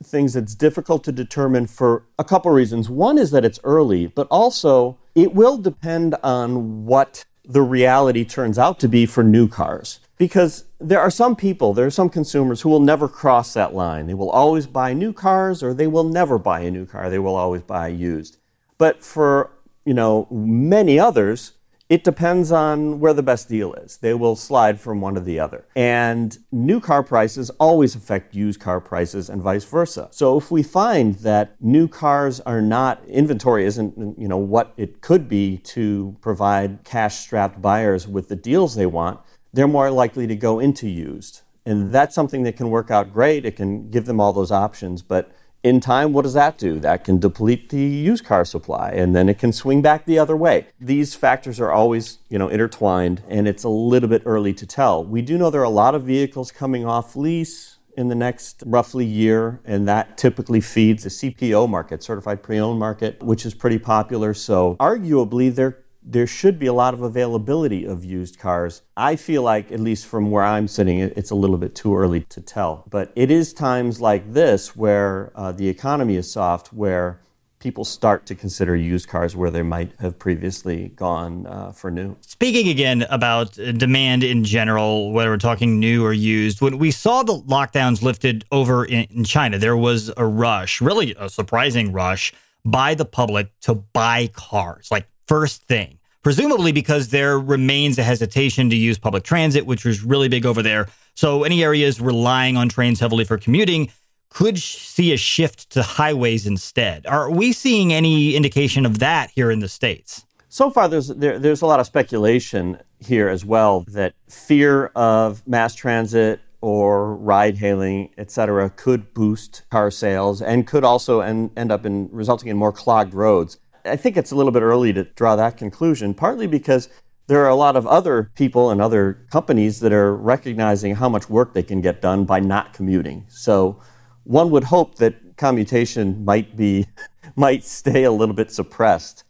things 0.04 0.34
that's 0.34 0.54
difficult 0.54 1.02
to 1.02 1.10
determine 1.10 1.66
for 1.66 2.04
a 2.18 2.24
couple 2.24 2.52
reasons. 2.52 2.88
One 2.88 3.18
is 3.18 3.32
that 3.32 3.44
it's 3.44 3.58
early, 3.64 4.06
but 4.06 4.28
also 4.30 4.96
it 5.16 5.34
will 5.34 5.58
depend 5.58 6.14
on 6.22 6.86
what 6.86 7.24
the 7.48 7.62
reality 7.62 8.24
turns 8.24 8.58
out 8.58 8.78
to 8.80 8.88
be 8.88 9.06
for 9.06 9.24
new 9.24 9.48
cars. 9.48 10.00
Because 10.18 10.64
there 10.78 11.00
are 11.00 11.10
some 11.10 11.34
people, 11.34 11.72
there 11.72 11.86
are 11.86 11.90
some 11.90 12.10
consumers 12.10 12.60
who 12.60 12.68
will 12.68 12.80
never 12.80 13.08
cross 13.08 13.54
that 13.54 13.74
line. 13.74 14.06
They 14.06 14.14
will 14.14 14.30
always 14.30 14.66
buy 14.66 14.92
new 14.92 15.12
cars 15.12 15.62
or 15.62 15.72
they 15.72 15.86
will 15.86 16.04
never 16.04 16.38
buy 16.38 16.60
a 16.60 16.70
new 16.70 16.84
car. 16.84 17.08
They 17.08 17.18
will 17.18 17.36
always 17.36 17.62
buy 17.62 17.88
used. 17.88 18.36
But 18.76 19.02
for, 19.02 19.50
you 19.84 19.94
know, 19.94 20.28
many 20.30 20.98
others, 20.98 21.52
it 21.88 22.04
depends 22.04 22.52
on 22.52 23.00
where 23.00 23.14
the 23.14 23.22
best 23.22 23.48
deal 23.48 23.72
is. 23.74 23.96
They 23.96 24.12
will 24.12 24.36
slide 24.36 24.78
from 24.78 25.00
one 25.00 25.14
to 25.14 25.20
the 25.20 25.40
other. 25.40 25.66
And 25.74 26.36
new 26.52 26.80
car 26.80 27.02
prices 27.02 27.50
always 27.58 27.94
affect 27.94 28.34
used 28.34 28.60
car 28.60 28.80
prices 28.80 29.30
and 29.30 29.40
vice 29.40 29.64
versa. 29.64 30.08
So 30.10 30.36
if 30.36 30.50
we 30.50 30.62
find 30.62 31.14
that 31.16 31.56
new 31.60 31.88
cars 31.88 32.40
are 32.40 32.60
not 32.60 33.02
inventory 33.06 33.64
isn't 33.64 34.18
you 34.18 34.28
know 34.28 34.36
what 34.36 34.74
it 34.76 35.00
could 35.00 35.28
be 35.28 35.58
to 35.58 36.16
provide 36.20 36.84
cash 36.84 37.16
strapped 37.16 37.62
buyers 37.62 38.06
with 38.06 38.28
the 38.28 38.36
deals 38.36 38.74
they 38.74 38.86
want, 38.86 39.20
they're 39.52 39.66
more 39.66 39.90
likely 39.90 40.26
to 40.26 40.36
go 40.36 40.60
into 40.60 40.88
used. 40.88 41.40
And 41.64 41.92
that's 41.92 42.14
something 42.14 42.42
that 42.44 42.56
can 42.56 42.70
work 42.70 42.90
out 42.90 43.12
great. 43.12 43.44
It 43.44 43.56
can 43.56 43.90
give 43.90 44.06
them 44.06 44.20
all 44.20 44.32
those 44.32 44.52
options, 44.52 45.02
but 45.02 45.32
in 45.62 45.80
time, 45.80 46.12
what 46.12 46.22
does 46.22 46.34
that 46.34 46.56
do? 46.56 46.78
That 46.78 47.04
can 47.04 47.18
deplete 47.18 47.70
the 47.70 47.80
used 47.80 48.24
car 48.24 48.44
supply 48.44 48.90
and 48.90 49.14
then 49.14 49.28
it 49.28 49.38
can 49.38 49.52
swing 49.52 49.82
back 49.82 50.04
the 50.04 50.18
other 50.18 50.36
way. 50.36 50.68
These 50.80 51.14
factors 51.14 51.58
are 51.60 51.72
always, 51.72 52.18
you 52.28 52.38
know, 52.38 52.48
intertwined 52.48 53.22
and 53.28 53.48
it's 53.48 53.64
a 53.64 53.68
little 53.68 54.08
bit 54.08 54.22
early 54.24 54.54
to 54.54 54.66
tell. 54.66 55.04
We 55.04 55.22
do 55.22 55.36
know 55.36 55.50
there 55.50 55.60
are 55.60 55.64
a 55.64 55.68
lot 55.70 55.94
of 55.94 56.04
vehicles 56.04 56.52
coming 56.52 56.84
off 56.84 57.16
lease 57.16 57.78
in 57.96 58.06
the 58.06 58.14
next 58.14 58.62
roughly 58.64 59.04
year, 59.04 59.60
and 59.64 59.88
that 59.88 60.16
typically 60.16 60.60
feeds 60.60 61.02
the 61.02 61.10
CPO 61.10 61.68
market, 61.68 62.00
certified 62.00 62.44
pre-owned 62.44 62.78
market, 62.78 63.20
which 63.20 63.44
is 63.44 63.54
pretty 63.54 63.78
popular. 63.78 64.32
So 64.34 64.76
arguably 64.78 65.52
there 65.52 65.78
there 66.02 66.26
should 66.26 66.58
be 66.58 66.66
a 66.66 66.72
lot 66.72 66.94
of 66.94 67.02
availability 67.02 67.84
of 67.84 68.04
used 68.04 68.38
cars. 68.38 68.82
I 68.96 69.16
feel 69.16 69.42
like, 69.42 69.70
at 69.72 69.80
least 69.80 70.06
from 70.06 70.30
where 70.30 70.44
I'm 70.44 70.68
sitting, 70.68 71.00
it's 71.00 71.30
a 71.30 71.34
little 71.34 71.58
bit 71.58 71.74
too 71.74 71.96
early 71.96 72.20
to 72.22 72.40
tell. 72.40 72.84
But 72.88 73.12
it 73.14 73.30
is 73.30 73.52
times 73.52 74.00
like 74.00 74.32
this 74.32 74.74
where 74.76 75.32
uh, 75.34 75.52
the 75.52 75.68
economy 75.68 76.16
is 76.16 76.30
soft, 76.30 76.72
where 76.72 77.20
people 77.58 77.84
start 77.84 78.24
to 78.26 78.34
consider 78.34 78.76
used 78.76 79.08
cars 79.08 79.34
where 79.34 79.50
they 79.50 79.62
might 79.62 79.92
have 79.98 80.18
previously 80.18 80.88
gone 80.90 81.46
uh, 81.46 81.72
for 81.72 81.90
new. 81.90 82.16
Speaking 82.20 82.68
again 82.68 83.04
about 83.10 83.54
demand 83.54 84.22
in 84.22 84.44
general, 84.44 85.12
whether 85.12 85.30
we're 85.30 85.38
talking 85.38 85.78
new 85.78 86.04
or 86.04 86.12
used, 86.12 86.60
when 86.60 86.78
we 86.78 86.90
saw 86.90 87.22
the 87.22 87.34
lockdowns 87.34 88.00
lifted 88.00 88.44
over 88.52 88.84
in 88.84 89.24
China, 89.24 89.58
there 89.58 89.76
was 89.76 90.12
a 90.16 90.24
rush, 90.24 90.80
really 90.80 91.14
a 91.18 91.28
surprising 91.28 91.92
rush 91.92 92.32
by 92.64 92.94
the 92.94 93.04
public 93.04 93.50
to 93.60 93.74
buy 93.74 94.28
cars, 94.28 94.88
like 94.90 95.06
first 95.28 95.62
thing 95.62 95.98
presumably 96.22 96.72
because 96.72 97.08
there 97.08 97.38
remains 97.38 97.98
a 97.98 98.02
hesitation 98.02 98.68
to 98.70 98.76
use 98.76 98.98
public 98.98 99.22
transit, 99.22 99.66
which 99.66 99.84
was 99.84 100.02
really 100.02 100.28
big 100.28 100.44
over 100.44 100.62
there. 100.62 100.88
So 101.14 101.44
any 101.44 101.64
areas 101.64 102.00
relying 102.00 102.56
on 102.56 102.68
trains 102.68 103.00
heavily 103.00 103.24
for 103.24 103.38
commuting 103.38 103.90
could 104.30 104.58
see 104.58 105.12
a 105.12 105.16
shift 105.16 105.70
to 105.70 105.82
highways 105.82 106.46
instead. 106.46 107.06
Are 107.06 107.30
we 107.30 107.52
seeing 107.52 107.92
any 107.92 108.36
indication 108.36 108.84
of 108.84 108.98
that 108.98 109.30
here 109.30 109.50
in 109.50 109.60
the 109.60 109.68
States? 109.68 110.26
So 110.50 110.70
far, 110.70 110.88
there's, 110.88 111.08
there, 111.08 111.38
there's 111.38 111.62
a 111.62 111.66
lot 111.66 111.80
of 111.80 111.86
speculation 111.86 112.78
here 113.00 113.28
as 113.28 113.44
well 113.44 113.84
that 113.88 114.14
fear 114.28 114.86
of 114.94 115.46
mass 115.46 115.74
transit 115.74 116.40
or 116.60 117.14
ride 117.14 117.56
hailing, 117.56 118.10
et 118.18 118.30
cetera, 118.30 118.68
could 118.68 119.14
boost 119.14 119.62
car 119.70 119.90
sales 119.90 120.42
and 120.42 120.66
could 120.66 120.84
also 120.84 121.20
end, 121.20 121.50
end 121.56 121.70
up 121.70 121.86
in 121.86 122.08
resulting 122.10 122.48
in 122.48 122.56
more 122.56 122.72
clogged 122.72 123.14
roads. 123.14 123.58
I 123.88 123.96
think 123.96 124.16
it's 124.16 124.30
a 124.30 124.36
little 124.36 124.52
bit 124.52 124.62
early 124.62 124.92
to 124.92 125.04
draw 125.04 125.36
that 125.36 125.56
conclusion, 125.56 126.14
partly 126.14 126.46
because 126.46 126.88
there 127.26 127.44
are 127.44 127.48
a 127.48 127.54
lot 127.54 127.76
of 127.76 127.86
other 127.86 128.30
people 128.34 128.70
and 128.70 128.80
other 128.80 129.26
companies 129.30 129.80
that 129.80 129.92
are 129.92 130.14
recognizing 130.14 130.96
how 130.96 131.08
much 131.08 131.28
work 131.28 131.52
they 131.52 131.62
can 131.62 131.80
get 131.80 132.00
done 132.00 132.24
by 132.24 132.40
not 132.40 132.72
commuting. 132.72 133.26
So 133.28 133.80
one 134.24 134.50
would 134.50 134.64
hope 134.64 134.96
that 134.96 135.36
commutation 135.36 136.24
might 136.24 136.56
be 136.56 136.86
might 137.36 137.64
stay 137.64 138.04
a 138.04 138.10
little 138.10 138.34
bit 138.34 138.50
suppressed 138.50 139.24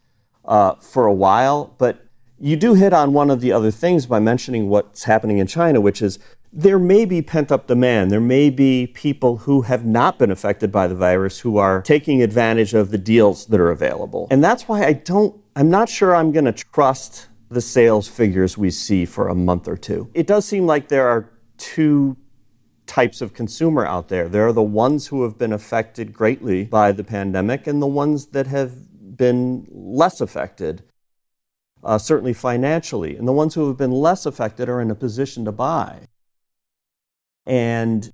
uh, 0.45 0.75
for 0.75 1.05
a 1.05 1.13
while, 1.13 1.75
but 1.77 2.05
you 2.39 2.55
do 2.55 2.73
hit 2.73 2.93
on 2.93 3.11
one 3.13 3.29
of 3.29 3.41
the 3.41 3.51
other 3.51 3.69
things 3.69 4.05
by 4.05 4.19
mentioning 4.19 4.69
what's 4.69 5.03
happening 5.03 5.37
in 5.37 5.47
China, 5.47 5.81
which 5.81 6.01
is 6.01 6.17
there 6.51 6.79
may 6.79 7.05
be 7.05 7.21
pent 7.21 7.51
up 7.51 7.67
demand. 7.67 8.11
There 8.11 8.19
may 8.19 8.49
be 8.49 8.87
people 8.87 9.37
who 9.37 9.61
have 9.63 9.85
not 9.85 10.17
been 10.17 10.31
affected 10.31 10.71
by 10.71 10.87
the 10.87 10.95
virus 10.95 11.39
who 11.39 11.57
are 11.57 11.81
taking 11.81 12.23
advantage 12.23 12.73
of 12.73 12.91
the 12.91 12.97
deals 12.97 13.45
that 13.47 13.59
are 13.59 13.69
available. 13.69 14.27
And 14.31 14.43
that's 14.43 14.67
why 14.67 14.85
I 14.85 14.93
don't, 14.93 15.39
I'm 15.55 15.69
not 15.69 15.89
sure 15.89 16.15
I'm 16.15 16.31
going 16.31 16.45
to 16.45 16.53
trust 16.53 17.27
the 17.49 17.61
sales 17.61 18.07
figures 18.07 18.57
we 18.57 18.71
see 18.71 19.05
for 19.05 19.27
a 19.27 19.35
month 19.35 19.67
or 19.67 19.77
two. 19.77 20.09
It 20.13 20.27
does 20.27 20.45
seem 20.45 20.65
like 20.65 20.87
there 20.87 21.07
are 21.07 21.31
two 21.57 22.17
types 22.85 23.21
of 23.21 23.33
consumer 23.33 23.85
out 23.85 24.09
there. 24.09 24.27
There 24.27 24.47
are 24.47 24.53
the 24.53 24.63
ones 24.63 25.07
who 25.07 25.23
have 25.23 25.37
been 25.37 25.53
affected 25.53 26.13
greatly 26.13 26.63
by 26.63 26.91
the 26.91 27.03
pandemic 27.03 27.67
and 27.67 27.81
the 27.81 27.87
ones 27.87 28.27
that 28.27 28.47
have 28.47 29.17
been 29.17 29.67
less 29.69 30.21
affected. 30.21 30.83
Uh, 31.81 31.97
certainly 31.97 32.33
financially. 32.33 33.15
And 33.15 33.25
the 33.25 33.31
ones 33.31 33.53
who 33.53 33.67
have 33.69 33.77
been 33.77 33.91
less 33.91 34.25
affected 34.25 34.67
are 34.67 34.81
in 34.81 34.91
a 34.91 34.95
position 34.95 35.45
to 35.45 35.51
buy 35.53 36.01
and 37.49 38.13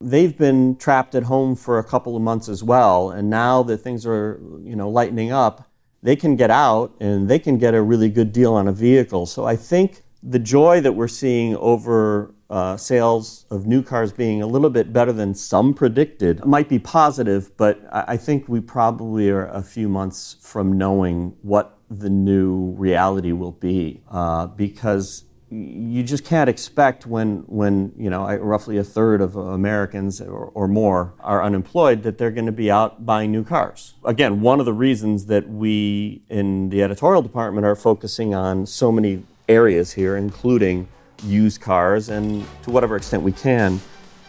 they've 0.00 0.38
been 0.38 0.76
trapped 0.76 1.14
at 1.16 1.24
home 1.24 1.56
for 1.56 1.78
a 1.78 1.84
couple 1.84 2.14
of 2.14 2.22
months 2.22 2.48
as 2.48 2.62
well. 2.62 3.10
And 3.10 3.28
now 3.28 3.64
that 3.64 3.78
things 3.78 4.06
are, 4.06 4.40
you 4.62 4.76
know, 4.76 4.88
lightening 4.88 5.32
up, 5.32 5.68
they 6.02 6.14
can 6.14 6.36
get 6.36 6.50
out 6.50 6.94
and 7.00 7.28
they 7.28 7.38
can 7.38 7.58
get 7.58 7.74
a 7.74 7.82
really 7.82 8.08
good 8.08 8.32
deal 8.32 8.54
on 8.54 8.68
a 8.68 8.72
vehicle. 8.72 9.26
So 9.26 9.44
I 9.44 9.56
think 9.56 10.02
the 10.22 10.38
joy 10.38 10.80
that 10.82 10.92
we're 10.92 11.08
seeing 11.08 11.56
over 11.56 12.32
uh, 12.48 12.76
sales 12.76 13.46
of 13.50 13.66
new 13.66 13.82
cars 13.82 14.12
being 14.12 14.40
a 14.40 14.46
little 14.46 14.70
bit 14.70 14.92
better 14.92 15.12
than 15.12 15.34
some 15.34 15.74
predicted 15.74 16.44
might 16.44 16.68
be 16.68 16.78
positive, 16.78 17.56
but 17.56 17.80
I 17.90 18.16
think 18.16 18.48
we 18.48 18.60
probably 18.60 19.30
are 19.30 19.46
a 19.46 19.62
few 19.62 19.88
months 19.88 20.36
from 20.40 20.78
knowing 20.78 21.34
what 21.42 21.78
the 21.90 22.10
new 22.10 22.74
reality 22.76 23.32
will 23.32 23.52
be 23.52 24.02
uh, 24.10 24.46
because 24.46 25.24
you 25.50 26.02
just 26.02 26.24
can't 26.24 26.48
expect 26.48 27.06
when, 27.06 27.44
when 27.46 27.92
you 27.96 28.10
know, 28.10 28.26
roughly 28.36 28.78
a 28.78 28.84
third 28.84 29.20
of 29.20 29.36
Americans 29.36 30.20
or, 30.20 30.46
or 30.54 30.66
more 30.66 31.14
are 31.20 31.42
unemployed 31.42 32.02
that 32.02 32.18
they're 32.18 32.30
going 32.30 32.46
to 32.46 32.52
be 32.52 32.70
out 32.70 33.04
buying 33.04 33.30
new 33.30 33.44
cars. 33.44 33.94
Again, 34.04 34.40
one 34.40 34.58
of 34.58 34.66
the 34.66 34.72
reasons 34.72 35.26
that 35.26 35.48
we 35.48 36.22
in 36.28 36.70
the 36.70 36.82
editorial 36.82 37.22
department 37.22 37.66
are 37.66 37.76
focusing 37.76 38.34
on 38.34 38.66
so 38.66 38.90
many 38.90 39.22
areas 39.48 39.92
here, 39.92 40.16
including 40.16 40.88
used 41.22 41.60
cars 41.60 42.08
and 42.08 42.44
to 42.62 42.70
whatever 42.70 42.96
extent 42.96 43.22
we 43.22 43.32
can, 43.32 43.80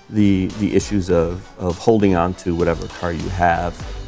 the, 0.10 0.48
the 0.60 0.76
issues 0.76 1.10
of, 1.10 1.50
of 1.58 1.78
holding 1.78 2.16
on 2.16 2.34
to 2.36 2.54
whatever 2.56 2.88
car 2.88 3.12
you 3.12 3.30
have 3.30 4.05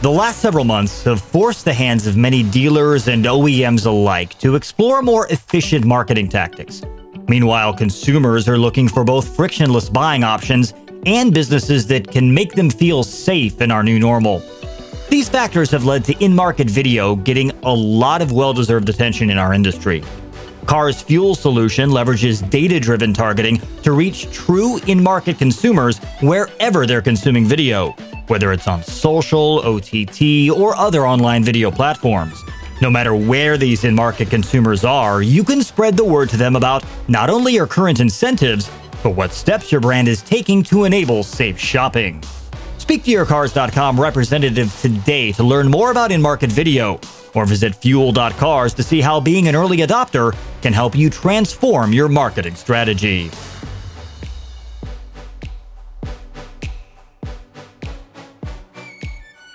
The 0.00 0.08
last 0.08 0.38
several 0.38 0.64
months 0.64 1.02
have 1.02 1.20
forced 1.20 1.64
the 1.64 1.74
hands 1.74 2.06
of 2.06 2.16
many 2.16 2.44
dealers 2.44 3.08
and 3.08 3.24
OEMs 3.24 3.84
alike 3.84 4.38
to 4.38 4.54
explore 4.54 5.02
more 5.02 5.26
efficient 5.26 5.84
marketing 5.84 6.28
tactics. 6.28 6.82
Meanwhile, 7.26 7.74
consumers 7.74 8.48
are 8.48 8.56
looking 8.56 8.86
for 8.86 9.02
both 9.02 9.34
frictionless 9.34 9.88
buying 9.88 10.22
options 10.22 10.72
and 11.04 11.34
businesses 11.34 11.84
that 11.88 12.08
can 12.08 12.32
make 12.32 12.52
them 12.52 12.70
feel 12.70 13.02
safe 13.02 13.60
in 13.60 13.72
our 13.72 13.82
new 13.82 13.98
normal. 13.98 14.40
These 15.10 15.28
factors 15.28 15.68
have 15.72 15.84
led 15.84 16.04
to 16.04 16.24
in 16.24 16.32
market 16.32 16.70
video 16.70 17.16
getting 17.16 17.50
a 17.64 17.74
lot 17.74 18.22
of 18.22 18.30
well 18.30 18.52
deserved 18.52 18.88
attention 18.88 19.30
in 19.30 19.36
our 19.36 19.52
industry. 19.52 20.04
Cars 20.66 21.02
Fuel 21.02 21.34
solution 21.34 21.90
leverages 21.90 22.48
data 22.48 22.78
driven 22.78 23.12
targeting 23.12 23.60
to 23.82 23.90
reach 23.90 24.30
true 24.30 24.78
in 24.86 25.02
market 25.02 25.38
consumers 25.38 25.98
wherever 26.20 26.86
they're 26.86 27.02
consuming 27.02 27.44
video 27.44 27.96
whether 28.28 28.52
it's 28.52 28.68
on 28.68 28.82
social, 28.82 29.60
OTT, 29.60 30.50
or 30.50 30.76
other 30.76 31.06
online 31.06 31.42
video 31.42 31.70
platforms. 31.70 32.42
No 32.80 32.90
matter 32.90 33.14
where 33.14 33.56
these 33.56 33.84
in 33.84 33.94
market 33.94 34.30
consumers 34.30 34.84
are, 34.84 35.20
you 35.20 35.42
can 35.42 35.62
spread 35.62 35.96
the 35.96 36.04
word 36.04 36.30
to 36.30 36.36
them 36.36 36.54
about 36.54 36.84
not 37.08 37.28
only 37.28 37.54
your 37.54 37.66
current 37.66 37.98
incentives, 37.98 38.70
but 39.02 39.10
what 39.10 39.32
steps 39.32 39.72
your 39.72 39.80
brand 39.80 40.06
is 40.06 40.22
taking 40.22 40.62
to 40.64 40.84
enable 40.84 41.22
safe 41.22 41.58
shopping. 41.58 42.22
Speak 42.78 43.04
to 43.04 43.10
yourcars.com 43.10 44.00
representative 44.00 44.74
today 44.80 45.32
to 45.32 45.42
learn 45.42 45.68
more 45.68 45.90
about 45.90 46.12
in 46.12 46.22
market 46.22 46.50
video, 46.50 47.00
or 47.34 47.44
visit 47.46 47.74
fuel.cars 47.74 48.74
to 48.74 48.82
see 48.82 49.00
how 49.00 49.20
being 49.20 49.48
an 49.48 49.56
early 49.56 49.78
adopter 49.78 50.34
can 50.62 50.72
help 50.72 50.96
you 50.96 51.10
transform 51.10 51.92
your 51.92 52.08
marketing 52.08 52.54
strategy. 52.54 53.30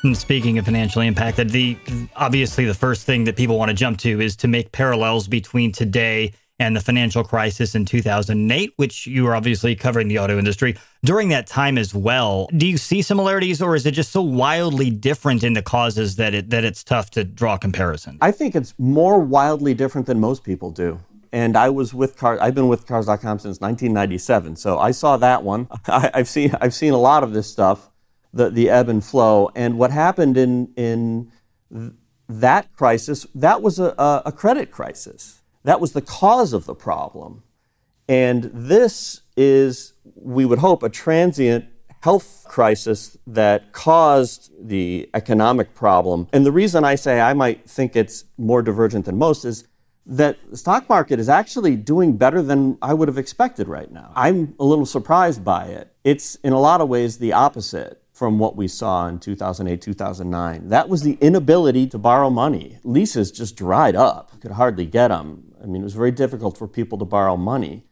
And 0.04 0.18
speaking 0.28 0.58
of 0.58 0.66
financially 0.66 1.08
impacted, 1.08 1.50
the 1.50 1.78
obviously 2.16 2.66
the 2.66 2.74
first 2.74 3.06
thing 3.06 3.24
that 3.26 3.36
people 3.36 3.58
want 3.58 3.70
to 3.70 3.76
jump 3.76 4.00
to 4.00 4.22
is 4.22 4.36
to 4.38 4.48
make 4.48 4.72
parallels 4.72 5.28
between 5.28 5.72
today 5.72 6.34
and 6.60 6.76
the 6.76 6.82
financial 6.82 7.24
crisis 7.24 7.76
in 7.76 7.86
2008, 7.86 8.74
which 8.78 9.08
you 9.08 9.24
were 9.24 9.36
obviously 9.36 9.76
covering 9.76 10.08
the 10.08 10.20
auto 10.20 10.38
industry 10.38 10.76
during 11.04 11.30
that 11.30 11.48
time 11.48 11.78
as 11.78 11.94
well. 11.94 12.48
Do 12.56 12.68
you 12.68 12.78
see 12.78 13.02
similarities, 13.02 13.62
or 13.62 13.76
is 13.76 13.86
it 13.86 13.92
just 13.92 14.12
so 14.12 14.22
wildly 14.22 14.90
different 14.90 15.44
in 15.44 15.54
the 15.54 15.62
causes 15.62 16.16
that 16.18 16.34
it 16.34 16.50
that 16.52 16.64
it's 16.64 16.84
tough 16.84 17.10
to 17.12 17.24
draw 17.24 17.58
comparison? 17.58 18.18
I 18.22 18.32
think 18.32 18.56
it's 18.56 18.74
more 18.78 19.20
wildly 19.20 19.74
different 19.74 20.08
than 20.08 20.20
most 20.20 20.44
people 20.44 20.72
do. 20.72 21.00
And 21.32 21.58
I 21.58 21.70
was 21.70 21.96
with 21.96 22.16
cars. 22.16 22.40
I've 22.40 22.54
been 22.54 22.68
with 22.68 22.86
Cars.com 22.86 23.40
since 23.40 23.60
1997, 23.60 24.56
so 24.56 24.78
I 24.78 24.92
saw 24.92 25.18
that 25.18 25.44
one. 25.44 25.68
I, 25.88 26.12
I've 26.14 26.30
seen 26.30 26.56
I've 26.62 26.76
seen 26.76 26.94
a 26.94 26.98
lot 27.00 27.24
of 27.24 27.34
this 27.34 27.50
stuff 27.50 27.90
the, 28.34 28.50
the 28.50 28.70
ebb 28.70 28.90
and 28.90 29.04
flow. 29.04 29.50
And 29.56 29.78
what 29.78 29.92
happened 29.92 30.38
in, 30.38 30.74
in 30.76 31.32
that 32.28 32.74
crisis, 32.74 33.28
that 33.36 33.62
was 33.62 33.80
a, 33.80 33.94
a 34.26 34.32
credit 34.32 34.72
crisis. 34.72 35.42
That 35.64 35.80
was 35.80 35.94
the 35.94 36.02
cause 36.02 36.52
of 36.54 36.66
the 36.66 36.76
problem. 36.76 37.44
And 38.10 38.52
this 38.54 39.22
is, 39.38 39.94
we 40.16 40.46
would 40.46 40.60
hope, 40.60 40.84
a 40.84 40.90
transient 40.90 41.66
health 42.02 42.46
crisis 42.50 43.18
that 43.26 43.72
caused 43.72 44.52
the 44.60 45.10
economic 45.14 45.74
problem. 45.74 46.28
And 46.34 46.46
the 46.46 46.52
reason 46.52 46.84
I 46.84 46.96
say 46.96 47.22
I 47.22 47.34
might 47.34 47.70
think 47.70 47.96
it's 47.96 48.26
more 48.38 48.62
divergent 48.62 49.06
than 49.06 49.18
most 49.18 49.46
is 49.46 49.66
that 50.06 50.38
the 50.52 50.58
stock 50.58 50.90
market 50.90 51.18
is 51.18 51.30
actually 51.30 51.78
doing 51.78 52.18
better 52.18 52.42
than 52.42 52.78
I 52.82 52.94
would 52.94 53.08
have 53.08 53.18
expected 53.18 53.70
right 53.70 53.90
now. 53.90 54.12
I'm 54.18 54.54
a 54.60 54.66
little 54.66 54.86
surprised 54.86 55.46
by 55.46 55.68
it. 55.68 55.94
It's 56.04 56.36
in 56.44 56.52
a 56.52 56.60
lot 56.60 56.82
of 56.82 56.90
ways 56.90 57.20
the 57.20 57.32
opposite 57.32 58.03
from 58.14 58.38
what 58.38 58.56
we 58.56 58.68
saw 58.68 59.08
in 59.08 59.20
2008, 59.20 59.82
2009. 59.82 60.70
That 60.70 60.88
was 60.88 61.02
the 61.02 61.18
inability 61.20 61.88
to 61.88 61.98
borrow 61.98 62.30
money. 62.30 62.78
Leases 62.84 63.32
just 63.32 63.56
dried 63.56 63.96
up. 63.96 64.40
Could 64.40 64.52
hardly 64.52 64.86
get 64.86 65.08
them. 65.08 65.52
I 65.62 65.66
mean, 65.66 65.82
it 65.82 65.84
was 65.84 65.96
very 65.96 66.12
difficult 66.12 66.58
for 66.58 66.68
people 66.68 67.00
to 67.00 67.06
borrow 67.06 67.36
money. 67.36 67.86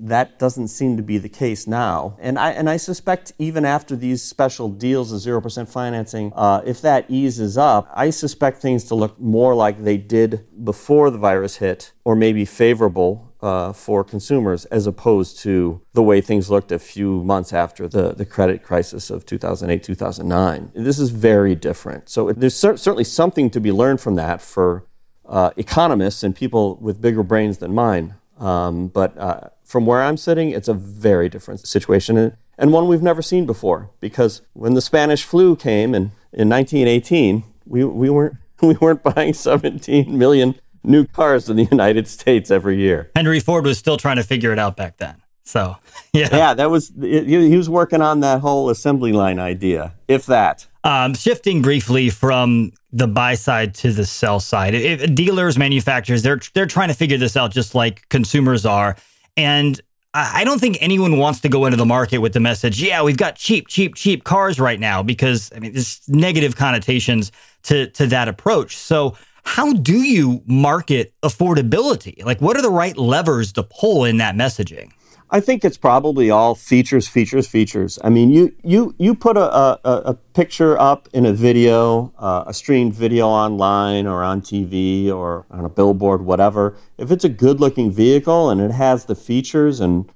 That 0.00 0.38
doesn't 0.38 0.68
seem 0.68 0.96
to 0.96 1.02
be 1.02 1.18
the 1.18 1.28
case 1.28 1.66
now. 1.66 2.16
And 2.20 2.38
I, 2.38 2.50
and 2.50 2.68
I 2.68 2.76
suspect 2.76 3.32
even 3.38 3.64
after 3.64 3.96
these 3.96 4.22
special 4.22 4.68
deals 4.68 5.12
of 5.12 5.20
0% 5.20 5.68
financing, 5.68 6.32
uh, 6.34 6.62
if 6.66 6.80
that 6.82 7.06
eases 7.08 7.56
up, 7.56 7.90
I 7.94 8.10
suspect 8.10 8.60
things 8.60 8.84
to 8.84 8.94
look 8.94 9.18
more 9.18 9.54
like 9.54 9.82
they 9.82 9.96
did 9.96 10.46
before 10.64 11.10
the 11.10 11.18
virus 11.18 11.56
hit, 11.56 11.92
or 12.04 12.14
maybe 12.14 12.44
favorable 12.44 13.27
uh, 13.40 13.72
for 13.72 14.02
consumers 14.02 14.64
as 14.66 14.86
opposed 14.86 15.38
to 15.40 15.80
the 15.92 16.02
way 16.02 16.20
things 16.20 16.50
looked 16.50 16.72
a 16.72 16.78
few 16.78 17.22
months 17.22 17.52
after 17.52 17.86
the, 17.86 18.12
the 18.12 18.24
credit 18.24 18.62
crisis 18.62 19.10
of 19.10 19.24
2008, 19.24 19.82
2009. 19.82 20.72
This 20.74 20.98
is 20.98 21.10
very 21.10 21.54
different. 21.54 22.08
So 22.08 22.32
there's 22.32 22.56
cer- 22.56 22.76
certainly 22.76 23.04
something 23.04 23.50
to 23.50 23.60
be 23.60 23.70
learned 23.70 24.00
from 24.00 24.16
that 24.16 24.42
for 24.42 24.84
uh, 25.26 25.50
economists 25.56 26.22
and 26.22 26.34
people 26.34 26.76
with 26.76 27.00
bigger 27.00 27.22
brains 27.22 27.58
than 27.58 27.74
mine. 27.74 28.14
Um, 28.38 28.88
but 28.88 29.16
uh, 29.18 29.48
from 29.64 29.86
where 29.86 30.02
I'm 30.02 30.16
sitting, 30.16 30.50
it's 30.50 30.68
a 30.68 30.74
very 30.74 31.28
different 31.28 31.60
situation 31.60 32.36
and, 32.56 32.72
one 32.72 32.88
we've 32.88 33.02
never 33.02 33.22
seen 33.22 33.46
before. 33.46 33.90
Because 34.00 34.42
when 34.52 34.74
the 34.74 34.80
Spanish 34.80 35.24
flu 35.24 35.54
came 35.54 35.94
in, 35.94 36.12
in 36.32 36.48
1918, 36.48 37.44
we, 37.66 37.84
we, 37.84 38.10
weren't, 38.10 38.36
we 38.62 38.74
weren't 38.74 39.02
buying 39.02 39.34
17 39.34 40.16
million 40.16 40.54
new 40.88 41.06
cars 41.06 41.48
in 41.48 41.56
the 41.56 41.64
United 41.70 42.08
States 42.08 42.50
every 42.50 42.78
year. 42.78 43.10
Henry 43.14 43.40
Ford 43.40 43.64
was 43.64 43.78
still 43.78 43.96
trying 43.96 44.16
to 44.16 44.24
figure 44.24 44.52
it 44.52 44.58
out 44.58 44.76
back 44.76 44.96
then. 44.96 45.16
So, 45.44 45.76
yeah. 46.12 46.28
Yeah, 46.30 46.54
that 46.54 46.70
was, 46.70 46.92
he 47.00 47.56
was 47.56 47.70
working 47.70 48.02
on 48.02 48.20
that 48.20 48.40
whole 48.40 48.70
assembly 48.70 49.12
line 49.12 49.38
idea, 49.38 49.94
if 50.06 50.26
that. 50.26 50.66
Um, 50.84 51.14
shifting 51.14 51.62
briefly 51.62 52.10
from 52.10 52.72
the 52.92 53.06
buy 53.06 53.34
side 53.34 53.74
to 53.76 53.92
the 53.92 54.06
sell 54.06 54.40
side, 54.40 54.74
if 54.74 55.14
dealers, 55.14 55.58
manufacturers, 55.58 56.22
they're, 56.22 56.40
they're 56.54 56.66
trying 56.66 56.88
to 56.88 56.94
figure 56.94 57.18
this 57.18 57.36
out 57.36 57.50
just 57.50 57.74
like 57.74 58.08
consumers 58.08 58.64
are. 58.64 58.96
And 59.36 59.80
I 60.14 60.42
don't 60.44 60.58
think 60.58 60.78
anyone 60.80 61.18
wants 61.18 61.40
to 61.40 61.48
go 61.48 61.66
into 61.66 61.76
the 61.76 61.84
market 61.84 62.18
with 62.18 62.32
the 62.32 62.40
message, 62.40 62.82
yeah, 62.82 63.02
we've 63.02 63.16
got 63.16 63.36
cheap, 63.36 63.68
cheap, 63.68 63.94
cheap 63.94 64.24
cars 64.24 64.58
right 64.58 64.80
now, 64.80 65.02
because 65.02 65.52
I 65.54 65.60
mean, 65.60 65.74
there's 65.74 66.00
negative 66.08 66.56
connotations 66.56 67.30
to, 67.64 67.88
to 67.90 68.06
that 68.06 68.26
approach. 68.26 68.76
So, 68.76 69.16
how 69.48 69.72
do 69.72 70.02
you 70.02 70.42
market 70.46 71.14
affordability? 71.22 72.22
Like, 72.22 72.40
what 72.42 72.58
are 72.58 72.62
the 72.62 72.70
right 72.70 72.96
levers 72.98 73.50
to 73.54 73.62
pull 73.62 74.04
in 74.04 74.18
that 74.18 74.34
messaging? 74.34 74.90
I 75.30 75.40
think 75.40 75.64
it's 75.64 75.78
probably 75.78 76.30
all 76.30 76.54
features, 76.54 77.08
features, 77.08 77.46
features. 77.46 77.98
I 78.04 78.10
mean, 78.10 78.30
you 78.30 78.54
you 78.62 78.94
you 78.98 79.14
put 79.14 79.38
a, 79.38 79.50
a, 79.50 79.78
a 79.84 80.14
picture 80.34 80.78
up 80.78 81.08
in 81.14 81.24
a 81.24 81.32
video, 81.32 82.12
uh, 82.18 82.44
a 82.46 82.52
streamed 82.52 82.92
video 82.94 83.26
online 83.26 84.06
or 84.06 84.22
on 84.22 84.42
TV 84.42 85.10
or 85.10 85.46
on 85.50 85.64
a 85.64 85.70
billboard, 85.70 86.22
whatever. 86.22 86.76
If 86.98 87.10
it's 87.10 87.24
a 87.24 87.30
good-looking 87.30 87.90
vehicle 87.90 88.50
and 88.50 88.60
it 88.60 88.70
has 88.70 89.06
the 89.06 89.14
features 89.14 89.80
and 89.80 90.10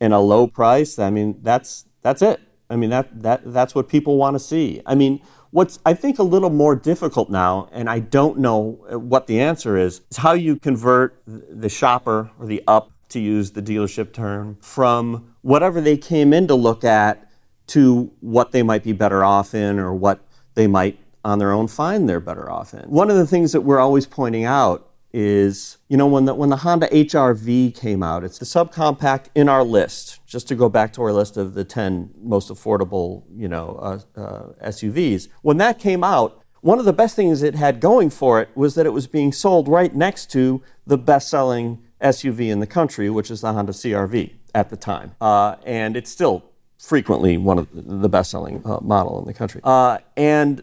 and 0.00 0.14
a 0.14 0.18
low 0.18 0.46
price, 0.46 0.98
I 0.98 1.10
mean, 1.10 1.40
that's 1.42 1.84
that's 2.00 2.22
it. 2.22 2.40
I 2.70 2.76
mean, 2.76 2.88
that 2.88 3.22
that 3.22 3.52
that's 3.52 3.74
what 3.74 3.88
people 3.88 4.16
want 4.16 4.34
to 4.34 4.40
see. 4.40 4.80
I 4.86 4.94
mean, 4.94 5.20
what's 5.52 5.78
I 5.86 5.94
think 5.94 6.18
a 6.18 6.24
little 6.24 6.50
more 6.50 6.74
difficult 6.74 7.30
now, 7.30 7.68
and 7.70 7.88
I 7.88 8.00
don't 8.00 8.38
know 8.38 8.84
uh, 8.92 8.98
what 8.98 9.28
the 9.28 9.40
answer 9.40 9.76
is, 9.76 10.00
is 10.10 10.16
how 10.16 10.32
you 10.32 10.56
convert 10.56 11.22
the 11.26 11.68
shopper 11.68 12.30
or 12.40 12.46
the 12.46 12.62
up 12.66 12.90
to 13.10 13.20
use 13.20 13.52
the 13.52 13.62
dealership 13.62 14.12
term, 14.12 14.56
from 14.60 15.34
whatever 15.42 15.80
they 15.80 15.96
came 15.96 16.32
in 16.32 16.48
to 16.48 16.54
look 16.54 16.82
at 16.82 17.28
to 17.68 18.10
what 18.20 18.52
they 18.52 18.62
might 18.62 18.82
be 18.82 18.92
better 18.92 19.22
off 19.24 19.54
in 19.54 19.78
or 19.78 19.94
what 19.94 20.20
they 20.54 20.66
might 20.66 20.98
on 21.24 21.38
their 21.38 21.52
own 21.52 21.68
find 21.68 22.08
they're 22.08 22.20
better 22.20 22.50
off 22.50 22.74
in. 22.74 22.80
One 22.90 23.10
of 23.10 23.16
the 23.16 23.26
things 23.26 23.52
that 23.52 23.60
we're 23.60 23.78
always 23.78 24.06
pointing 24.06 24.44
out 24.44 24.88
is, 25.12 25.78
you 25.88 25.96
know, 25.96 26.06
when 26.06 26.24
the, 26.24 26.34
when 26.34 26.48
the 26.48 26.58
Honda 26.58 26.88
HRV 26.88 27.74
came 27.74 28.02
out, 28.02 28.24
it's 28.24 28.38
the 28.38 28.44
subcompact 28.44 29.26
in 29.34 29.48
our 29.48 29.62
list, 29.62 30.20
just 30.26 30.48
to 30.48 30.54
go 30.54 30.68
back 30.68 30.92
to 30.94 31.02
our 31.02 31.12
list 31.12 31.36
of 31.36 31.54
the 31.54 31.64
10 31.64 32.14
most 32.20 32.48
affordable, 32.48 33.24
you 33.34 33.48
know, 33.48 33.78
uh, 33.82 34.20
uh, 34.20 34.68
SUVs. 34.68 35.28
When 35.42 35.58
that 35.58 35.78
came 35.78 36.02
out, 36.02 36.42
one 36.62 36.78
of 36.78 36.84
the 36.84 36.92
best 36.92 37.16
things 37.16 37.42
it 37.42 37.56
had 37.56 37.80
going 37.80 38.08
for 38.08 38.40
it 38.40 38.48
was 38.54 38.74
that 38.76 38.86
it 38.86 38.90
was 38.90 39.06
being 39.06 39.32
sold 39.32 39.68
right 39.68 39.94
next 39.94 40.30
to 40.32 40.62
the 40.86 40.96
best-selling 40.96 41.82
SUV 42.00 42.50
in 42.50 42.60
the 42.60 42.66
country, 42.66 43.10
which 43.10 43.30
is 43.30 43.40
the 43.40 43.52
Honda 43.52 43.72
CRV 43.72 44.32
at 44.54 44.70
the 44.70 44.76
time. 44.76 45.14
Uh, 45.20 45.56
and 45.64 45.96
it's 45.96 46.10
still 46.10 46.44
frequently 46.78 47.36
one 47.36 47.58
of 47.58 47.68
the 47.72 48.08
best 48.08 48.30
selling 48.30 48.62
uh, 48.64 48.78
model 48.80 49.18
in 49.20 49.26
the 49.26 49.34
country. 49.34 49.60
Uh, 49.64 49.98
and 50.16 50.62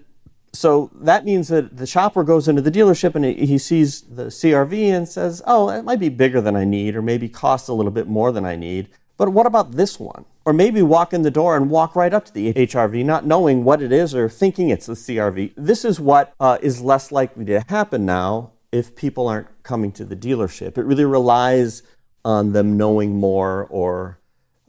so 0.54 0.90
that 0.96 1.26
means 1.26 1.48
that 1.50 1.78
the 1.78 1.86
shopper 1.86 2.24
goes 2.24 2.48
into 2.48 2.62
the 2.62 2.72
dealership 2.72 3.16
and 3.16 3.26
he 3.26 3.58
sees 3.58 4.02
the 4.02 4.26
CRV 4.26 4.90
and 4.90 5.08
says, 5.08 5.42
oh, 5.46 5.70
it 5.70 5.84
might 5.84 6.00
be 6.00 6.10
bigger 6.10 6.42
than 6.42 6.56
I 6.56 6.64
need, 6.64 6.96
or 6.96 7.02
maybe 7.02 7.30
cost 7.30 7.70
a 7.70 7.74
little 7.74 7.92
bit 7.92 8.08
more 8.08 8.32
than 8.32 8.46
I 8.46 8.56
need. 8.56 8.90
But 9.18 9.30
what 9.30 9.46
about 9.46 9.74
this 9.74 10.00
one? 10.00 10.26
Or 10.46 10.54
maybe 10.54 10.82
walk 10.82 11.14
in 11.14 11.24
the 11.24 11.32
door 11.32 11.56
and 11.56 11.70
walk 11.70 11.96
right 11.96 12.14
up 12.14 12.26
to 12.26 12.34
the 12.34 12.54
HRV, 12.54 13.04
not 13.06 13.26
knowing 13.26 13.64
what 13.64 13.82
it 13.82 13.92
is 13.92 14.16
or 14.16 14.30
thinking 14.30 14.70
it's 14.70 14.86
the 14.86 14.94
CRV. 14.94 15.52
This 15.56 15.84
is 15.84 16.00
what 16.00 16.34
uh, 16.40 16.58
is 16.62 16.82
less 16.82 17.12
likely 17.12 17.46
to 17.46 17.60
happen 17.68 18.06
now 18.06 18.52
if 18.72 18.96
people 18.96 19.28
aren't 19.28 19.48
coming 19.62 19.92
to 19.92 20.06
the 20.06 20.16
dealership. 20.16 20.78
It 20.78 20.86
really 20.86 21.06
relies 21.06 21.84
on 22.24 22.54
them 22.54 22.78
knowing 22.78 23.16
more 23.16 23.68
or 23.70 24.20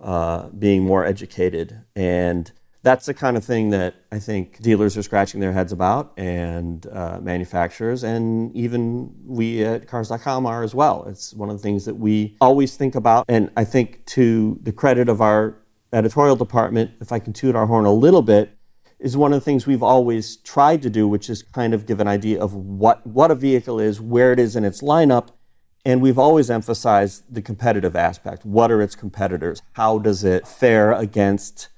uh, 0.00 0.48
being 0.48 0.82
more 0.82 1.04
educated. 1.04 1.82
And 1.94 2.50
that's 2.82 3.06
the 3.06 3.14
kind 3.14 3.36
of 3.36 3.44
thing 3.44 3.70
that 3.70 3.94
I 4.10 4.18
think 4.18 4.60
dealers 4.62 4.96
are 4.96 5.02
scratching 5.02 5.40
their 5.40 5.52
heads 5.52 5.72
about, 5.72 6.12
and 6.16 6.86
uh, 6.86 7.18
manufacturers, 7.20 8.02
and 8.02 8.54
even 8.56 9.14
we 9.26 9.62
at 9.64 9.86
Cars.com 9.86 10.46
are 10.46 10.62
as 10.62 10.74
well. 10.74 11.04
It's 11.06 11.34
one 11.34 11.50
of 11.50 11.56
the 11.56 11.62
things 11.62 11.84
that 11.84 11.96
we 11.96 12.36
always 12.40 12.76
think 12.76 12.94
about. 12.94 13.26
And 13.28 13.50
I 13.56 13.64
think, 13.64 14.06
to 14.06 14.58
the 14.62 14.72
credit 14.72 15.08
of 15.08 15.20
our 15.20 15.56
editorial 15.92 16.36
department, 16.36 16.92
if 17.00 17.12
I 17.12 17.18
can 17.18 17.32
toot 17.32 17.54
our 17.54 17.66
horn 17.66 17.84
a 17.84 17.92
little 17.92 18.22
bit, 18.22 18.56
is 18.98 19.16
one 19.16 19.32
of 19.32 19.40
the 19.40 19.44
things 19.44 19.66
we've 19.66 19.82
always 19.82 20.36
tried 20.36 20.82
to 20.82 20.90
do, 20.90 21.06
which 21.08 21.28
is 21.28 21.42
kind 21.42 21.74
of 21.74 21.86
give 21.86 22.00
an 22.00 22.08
idea 22.08 22.40
of 22.40 22.54
what, 22.54 23.06
what 23.06 23.30
a 23.30 23.34
vehicle 23.34 23.80
is, 23.80 24.00
where 24.00 24.32
it 24.32 24.38
is 24.38 24.56
in 24.56 24.64
its 24.64 24.82
lineup. 24.82 25.28
And 25.84 26.02
we've 26.02 26.18
always 26.18 26.50
emphasized 26.50 27.24
the 27.32 27.40
competitive 27.40 27.96
aspect. 27.96 28.44
What 28.44 28.70
are 28.70 28.82
its 28.82 28.94
competitors? 28.94 29.62
How 29.72 29.98
does 29.98 30.22
it 30.24 30.46
fare 30.46 30.92
against 30.92 31.68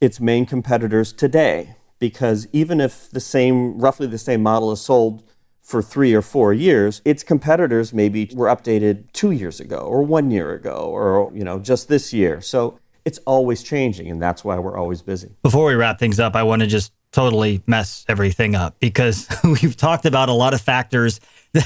its 0.00 0.20
main 0.20 0.46
competitors 0.46 1.12
today? 1.12 1.76
Because 1.98 2.46
even 2.52 2.80
if 2.80 3.10
the 3.10 3.20
same, 3.20 3.78
roughly 3.78 4.06
the 4.06 4.18
same 4.18 4.42
model 4.42 4.70
is 4.72 4.80
sold 4.80 5.22
for 5.62 5.82
three 5.82 6.14
or 6.14 6.22
four 6.22 6.52
years, 6.52 7.02
its 7.04 7.22
competitors 7.22 7.92
maybe 7.92 8.30
were 8.34 8.46
updated 8.46 9.10
two 9.12 9.30
years 9.30 9.58
ago 9.58 9.78
or 9.78 10.02
one 10.02 10.30
year 10.30 10.52
ago 10.52 10.72
or, 10.72 11.32
you 11.34 11.42
know, 11.42 11.58
just 11.58 11.88
this 11.88 12.12
year. 12.12 12.40
So 12.40 12.78
it's 13.04 13.18
always 13.26 13.62
changing, 13.62 14.10
and 14.10 14.20
that's 14.20 14.44
why 14.44 14.58
we're 14.58 14.76
always 14.76 15.00
busy. 15.00 15.30
Before 15.42 15.66
we 15.66 15.74
wrap 15.74 15.98
things 15.98 16.18
up, 16.18 16.34
I 16.34 16.42
want 16.42 16.60
to 16.62 16.66
just 16.66 16.92
totally 17.12 17.62
mess 17.66 18.04
everything 18.08 18.54
up 18.54 18.78
because 18.80 19.28
we've 19.44 19.76
talked 19.76 20.04
about 20.06 20.28
a 20.28 20.32
lot 20.32 20.54
of 20.54 20.60
factors 20.60 21.20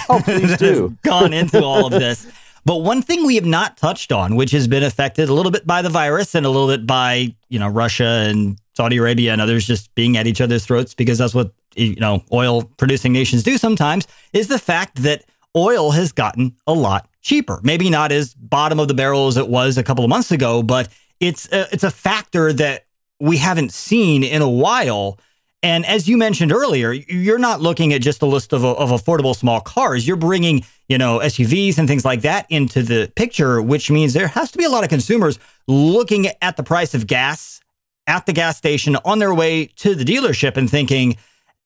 oh, 0.09 0.19
that, 0.21 0.29
oh, 0.29 0.47
that 0.47 0.61
have 0.61 1.03
gone 1.03 1.33
into 1.33 1.65
all 1.65 1.87
of 1.87 1.93
this. 1.93 2.27
But 2.65 2.77
one 2.79 3.03
thing 3.03 3.27
we 3.27 3.37
have 3.37 3.47
not 3.47 3.77
touched 3.77 4.13
on, 4.13 4.37
which 4.37 4.51
has 4.51 4.69
been 4.69 4.83
affected 4.83 5.29
a 5.29 5.35
little 5.35 5.53
bit 5.53 5.67
by 5.67 5.83
the 5.83 5.89
virus 5.89 6.35
and 6.35 6.45
a 6.45 6.51
little 6.51 6.69
bit 6.69 6.87
by, 6.87 7.35
you 7.49 7.59
know, 7.59 7.69
Russia 7.69 8.27
and 8.29 8.59
Saudi 8.75 8.99
Arabia 8.99 9.33
and 9.33 9.41
others 9.41 9.67
just 9.67 9.95
being 9.95 10.17
at 10.17 10.27
each 10.27 10.41
other's 10.41 10.65
throats 10.65 10.95
because 10.95 11.19
that's 11.19 11.35
what, 11.35 11.53
you 11.75 11.97
know, 11.97 12.23
oil 12.33 12.63
producing 12.63 13.13
nations 13.13 13.43
do 13.43 13.59
sometimes, 13.59 14.07
is 14.33 14.49
the 14.49 14.59
fact 14.59 15.03
that 15.03 15.25
oil 15.57 15.91
has 15.91 16.13
gotten 16.13 16.55
a 16.67 16.73
lot 16.73 17.09
cheaper. 17.23 17.61
Maybe 17.63 17.91
not 17.91 18.13
as 18.13 18.35
bottom 18.35 18.79
of 18.79 18.89
the 18.89 18.95
barrel 18.95 19.29
as 19.29 19.37
it 19.37 19.49
was 19.49 19.79
a 19.79 19.83
couple 19.83 20.05
of 20.05 20.11
months 20.11 20.31
ago, 20.31 20.63
but 20.63 20.89
it's 21.19 21.51
a, 21.53 21.67
it's 21.73 21.85
a 21.85 21.91
factor 21.91 22.53
that 22.53 22.87
we 23.19 23.37
haven't 23.37 23.73
seen 23.73 24.25
in 24.25 24.43
a 24.43 24.49
while. 24.49 25.19
And 25.63 25.85
as 25.85 26.09
you 26.09 26.17
mentioned 26.17 26.53
earlier, 26.53 26.93
you're 26.93 27.39
not 27.39 27.61
looking 27.61 27.93
at 27.93 28.01
just 28.01 28.23
a 28.23 28.27
list 28.27 28.53
of, 28.53 28.65
of 28.65 28.91
affordable 28.91 29.37
small 29.37 29.61
cars. 29.61 30.07
You're 30.07 30.17
bringing, 30.17 30.65
you 30.89 30.97
know, 30.97 31.19
SUVs 31.19 31.77
and 31.77 31.87
things 31.87 32.05
like 32.05 32.23
that 32.23 32.47
into 32.49 32.83
the 32.83 33.13
picture, 33.15 33.61
which 33.61 33.91
means 33.91 34.15
there 34.15 34.29
has 34.29 34.51
to 34.53 34.59
be 34.59 34.65
a 34.65 34.71
lot 34.71 34.85
of 34.85 34.89
consumers 34.89 35.39
looking 35.69 36.29
at 36.41 36.57
the 36.57 36.63
price 36.63 36.95
of 36.95 37.07
gas 37.07 37.61
at 38.07 38.27
the 38.27 38.33
gas 38.33 38.57
station 38.57 38.97
on 39.05 39.19
their 39.19 39.35
way 39.35 39.67
to 39.67 39.95
the 39.95 40.05
dealership 40.05 40.57
and 40.57 40.71
thinking, 40.71 41.17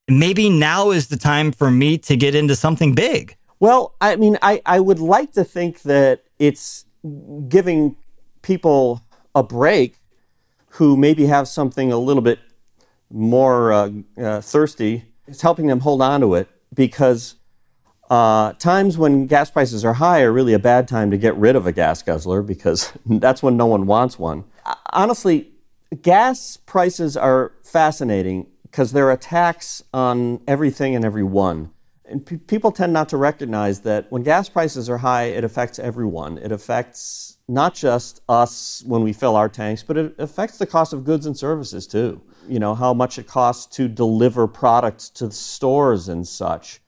maybe 0.08 0.50
now 0.50 0.90
is 0.90 1.08
the 1.08 1.16
time 1.16 1.52
for 1.52 1.70
me 1.70 1.96
to 1.98 2.16
get 2.16 2.34
into 2.34 2.56
something 2.56 2.94
big? 2.94 3.36
Well, 3.60 3.94
I 4.00 4.16
mean, 4.16 4.36
I, 4.42 4.60
I 4.66 4.80
would 4.80 4.98
like 4.98 5.32
to 5.32 5.44
think 5.44 5.82
that 5.82 6.24
it's 6.38 6.84
giving 7.48 7.96
people 8.42 9.02
a 9.34 9.42
break 9.42 9.96
who 10.70 10.96
maybe 10.96 11.26
have 11.26 11.48
something 11.48 11.92
a 11.92 11.98
little 11.98 12.22
bit 12.22 12.40
more 13.10 13.72
uh, 13.72 13.90
uh, 14.18 14.40
thirsty. 14.40 15.04
It's 15.26 15.42
helping 15.42 15.66
them 15.66 15.80
hold 15.80 16.02
on 16.02 16.20
to 16.20 16.34
it 16.34 16.48
because 16.74 17.36
uh, 18.10 18.52
times 18.54 18.98
when 18.98 19.26
gas 19.26 19.50
prices 19.50 19.84
are 19.84 19.94
high 19.94 20.22
are 20.22 20.32
really 20.32 20.52
a 20.52 20.58
bad 20.58 20.86
time 20.86 21.10
to 21.10 21.16
get 21.16 21.34
rid 21.36 21.56
of 21.56 21.66
a 21.66 21.72
gas 21.72 22.02
guzzler 22.02 22.42
because 22.42 22.92
that's 23.06 23.42
when 23.42 23.56
no 23.56 23.66
one 23.66 23.86
wants 23.86 24.18
one. 24.18 24.44
Honestly, 24.92 25.50
gas 26.02 26.56
prices 26.56 27.16
are 27.16 27.52
fascinating 27.62 28.46
because 28.62 28.92
they're 28.92 29.10
a 29.10 29.16
tax 29.16 29.82
on 29.92 30.40
everything 30.46 30.94
and 30.94 31.04
everyone. 31.04 31.70
And 32.04 32.26
pe- 32.26 32.36
people 32.36 32.72
tend 32.72 32.92
not 32.92 33.08
to 33.10 33.16
recognize 33.16 33.80
that 33.80 34.10
when 34.10 34.22
gas 34.22 34.48
prices 34.48 34.90
are 34.90 34.98
high, 34.98 35.24
it 35.24 35.44
affects 35.44 35.78
everyone. 35.78 36.38
It 36.38 36.52
affects 36.52 37.33
not 37.48 37.74
just 37.74 38.22
us 38.28 38.82
when 38.86 39.02
we 39.02 39.12
fill 39.12 39.36
our 39.36 39.48
tanks, 39.48 39.82
but 39.82 39.96
it 39.96 40.14
affects 40.18 40.58
the 40.58 40.66
cost 40.66 40.92
of 40.92 41.04
goods 41.04 41.26
and 41.26 41.36
services 41.36 41.86
too. 41.86 42.20
You 42.48 42.58
know, 42.58 42.74
how 42.74 42.94
much 42.94 43.18
it 43.18 43.26
costs 43.26 43.66
to 43.76 43.88
deliver 43.88 44.46
products 44.46 45.08
to 45.10 45.30
stores 45.30 46.08
and 46.08 46.26
such. 46.26 46.80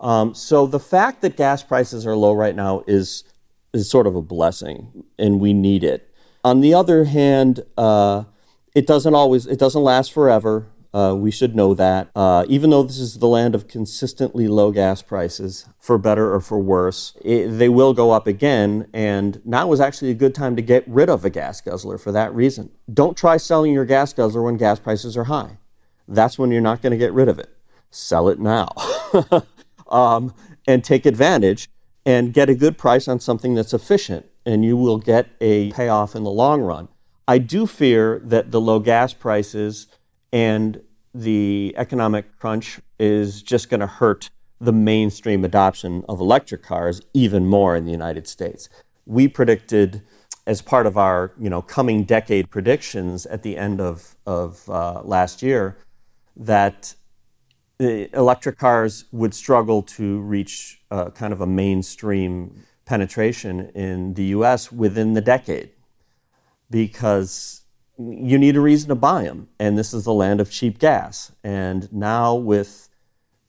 Um, 0.00 0.34
so 0.34 0.66
the 0.66 0.80
fact 0.80 1.22
that 1.22 1.36
gas 1.36 1.62
prices 1.62 2.06
are 2.06 2.16
low 2.16 2.32
right 2.32 2.56
now 2.56 2.82
is 2.86 3.24
is 3.72 3.88
sort 3.88 4.06
of 4.06 4.14
a 4.14 4.22
blessing, 4.22 5.04
and 5.18 5.40
we 5.40 5.54
need 5.54 5.82
it. 5.82 6.12
On 6.44 6.60
the 6.60 6.74
other 6.74 7.04
hand, 7.04 7.60
uh, 7.78 8.24
it 8.74 8.86
doesn't 8.86 9.14
always 9.14 9.46
it 9.46 9.58
doesn't 9.58 9.82
last 9.82 10.12
forever. 10.12 10.66
Uh, 10.94 11.14
we 11.16 11.30
should 11.30 11.56
know 11.56 11.72
that. 11.74 12.10
Uh, 12.14 12.44
even 12.48 12.70
though 12.70 12.82
this 12.82 12.98
is 12.98 13.18
the 13.18 13.28
land 13.28 13.54
of 13.54 13.66
consistently 13.66 14.46
low 14.46 14.70
gas 14.70 15.00
prices, 15.00 15.66
for 15.78 15.96
better 15.96 16.34
or 16.34 16.40
for 16.40 16.58
worse, 16.58 17.16
it, 17.22 17.48
they 17.48 17.68
will 17.68 17.94
go 17.94 18.10
up 18.10 18.26
again. 18.26 18.88
And 18.92 19.40
now 19.44 19.72
is 19.72 19.80
actually 19.80 20.10
a 20.10 20.14
good 20.14 20.34
time 20.34 20.54
to 20.56 20.62
get 20.62 20.86
rid 20.86 21.08
of 21.08 21.24
a 21.24 21.30
gas 21.30 21.60
guzzler 21.60 21.96
for 21.96 22.12
that 22.12 22.34
reason. 22.34 22.70
Don't 22.92 23.16
try 23.16 23.38
selling 23.38 23.72
your 23.72 23.86
gas 23.86 24.12
guzzler 24.12 24.42
when 24.42 24.58
gas 24.58 24.78
prices 24.78 25.16
are 25.16 25.24
high. 25.24 25.58
That's 26.06 26.38
when 26.38 26.50
you're 26.50 26.60
not 26.60 26.82
going 26.82 26.90
to 26.90 26.98
get 26.98 27.12
rid 27.12 27.28
of 27.28 27.38
it. 27.38 27.56
Sell 27.90 28.28
it 28.28 28.38
now. 28.38 28.68
um, 29.88 30.34
and 30.66 30.84
take 30.84 31.06
advantage 31.06 31.68
and 32.04 32.32
get 32.34 32.50
a 32.50 32.54
good 32.54 32.76
price 32.76 33.08
on 33.08 33.20
something 33.20 33.54
that's 33.54 33.72
efficient, 33.72 34.26
and 34.44 34.64
you 34.64 34.76
will 34.76 34.98
get 34.98 35.28
a 35.40 35.70
payoff 35.72 36.14
in 36.14 36.24
the 36.24 36.30
long 36.30 36.60
run. 36.60 36.88
I 37.28 37.38
do 37.38 37.66
fear 37.66 38.20
that 38.24 38.50
the 38.50 38.60
low 38.60 38.80
gas 38.80 39.14
prices 39.14 39.86
and 40.32 40.80
the 41.14 41.74
economic 41.76 42.38
crunch 42.38 42.80
is 42.98 43.42
just 43.42 43.68
going 43.68 43.80
to 43.80 43.86
hurt 43.86 44.30
the 44.60 44.72
mainstream 44.72 45.44
adoption 45.44 46.04
of 46.08 46.20
electric 46.20 46.62
cars 46.62 47.02
even 47.12 47.46
more 47.46 47.76
in 47.76 47.84
the 47.84 47.90
United 47.90 48.26
States. 48.26 48.68
We 49.04 49.28
predicted, 49.28 50.02
as 50.46 50.62
part 50.62 50.86
of 50.86 50.96
our 50.96 51.32
you 51.38 51.50
know 51.50 51.62
coming 51.62 52.04
decade 52.04 52.50
predictions 52.50 53.26
at 53.26 53.42
the 53.42 53.56
end 53.56 53.80
of 53.80 54.16
of 54.26 54.68
uh, 54.70 55.02
last 55.04 55.42
year, 55.42 55.76
that 56.36 56.94
electric 57.78 58.58
cars 58.58 59.06
would 59.10 59.34
struggle 59.34 59.82
to 59.82 60.20
reach 60.20 60.80
uh, 60.90 61.10
kind 61.10 61.32
of 61.32 61.40
a 61.40 61.46
mainstream 61.46 62.64
penetration 62.84 63.70
in 63.74 64.14
the 64.14 64.24
US 64.26 64.70
within 64.70 65.14
the 65.14 65.20
decade 65.20 65.70
because 66.70 67.61
you 67.98 68.38
need 68.38 68.56
a 68.56 68.60
reason 68.60 68.88
to 68.88 68.94
buy 68.94 69.24
them. 69.24 69.48
And 69.58 69.78
this 69.78 69.92
is 69.92 70.04
the 70.04 70.12
land 70.12 70.40
of 70.40 70.50
cheap 70.50 70.78
gas. 70.78 71.32
And 71.44 71.92
now, 71.92 72.34
with 72.34 72.88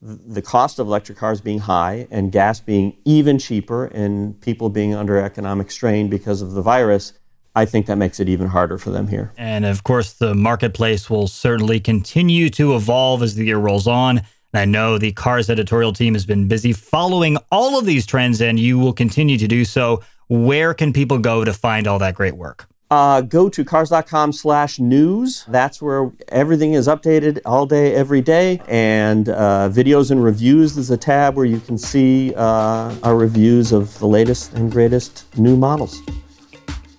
the 0.01 0.41
cost 0.41 0.79
of 0.79 0.87
electric 0.87 1.17
cars 1.17 1.39
being 1.39 1.59
high 1.59 2.07
and 2.11 2.31
gas 2.31 2.59
being 2.59 2.97
even 3.05 3.39
cheaper 3.39 3.85
and 3.85 4.39
people 4.41 4.69
being 4.69 4.93
under 4.93 5.17
economic 5.17 5.71
strain 5.71 6.09
because 6.09 6.41
of 6.41 6.51
the 6.51 6.61
virus, 6.61 7.13
I 7.55 7.65
think 7.65 7.85
that 7.85 7.97
makes 7.97 8.19
it 8.19 8.27
even 8.27 8.47
harder 8.47 8.77
for 8.77 8.89
them 8.89 9.07
here. 9.07 9.31
And 9.37 9.65
of 9.65 9.83
course, 9.83 10.13
the 10.13 10.33
marketplace 10.33 11.09
will 11.09 11.27
certainly 11.27 11.79
continue 11.79 12.49
to 12.51 12.75
evolve 12.75 13.21
as 13.21 13.35
the 13.35 13.45
year 13.45 13.57
rolls 13.57 13.87
on. 13.87 14.17
And 14.17 14.59
I 14.59 14.65
know 14.65 14.97
the 14.97 15.13
Cars 15.13 15.49
editorial 15.49 15.93
team 15.93 16.15
has 16.15 16.25
been 16.25 16.47
busy 16.47 16.73
following 16.73 17.37
all 17.51 17.79
of 17.79 17.85
these 17.85 18.05
trends, 18.05 18.41
and 18.41 18.59
you 18.59 18.77
will 18.79 18.93
continue 18.93 19.37
to 19.37 19.47
do 19.47 19.65
so. 19.65 20.01
Where 20.27 20.73
can 20.73 20.93
people 20.93 21.19
go 21.19 21.43
to 21.43 21.53
find 21.53 21.87
all 21.87 21.99
that 21.99 22.15
great 22.15 22.35
work? 22.35 22.67
Uh, 22.93 23.21
go 23.21 23.49
to 23.49 23.65
cars.com 23.65 24.31
slash 24.31 24.77
news. 24.77 25.45
That's 25.47 25.81
where 25.81 26.11
everything 26.27 26.73
is 26.73 26.87
updated 26.87 27.39
all 27.43 27.65
day, 27.65 27.95
every 27.95 28.21
day. 28.21 28.61
And 28.67 29.29
uh, 29.29 29.69
videos 29.71 30.11
and 30.11 30.23
reviews 30.23 30.77
is 30.77 30.91
a 30.91 30.97
tab 30.97 31.35
where 31.35 31.47
you 31.47 31.59
can 31.59 31.75
see 31.75 32.35
uh, 32.35 32.95
our 33.01 33.15
reviews 33.15 33.71
of 33.71 33.97
the 33.97 34.05
latest 34.05 34.53
and 34.53 34.71
greatest 34.71 35.25
new 35.39 35.57
models. 35.57 36.03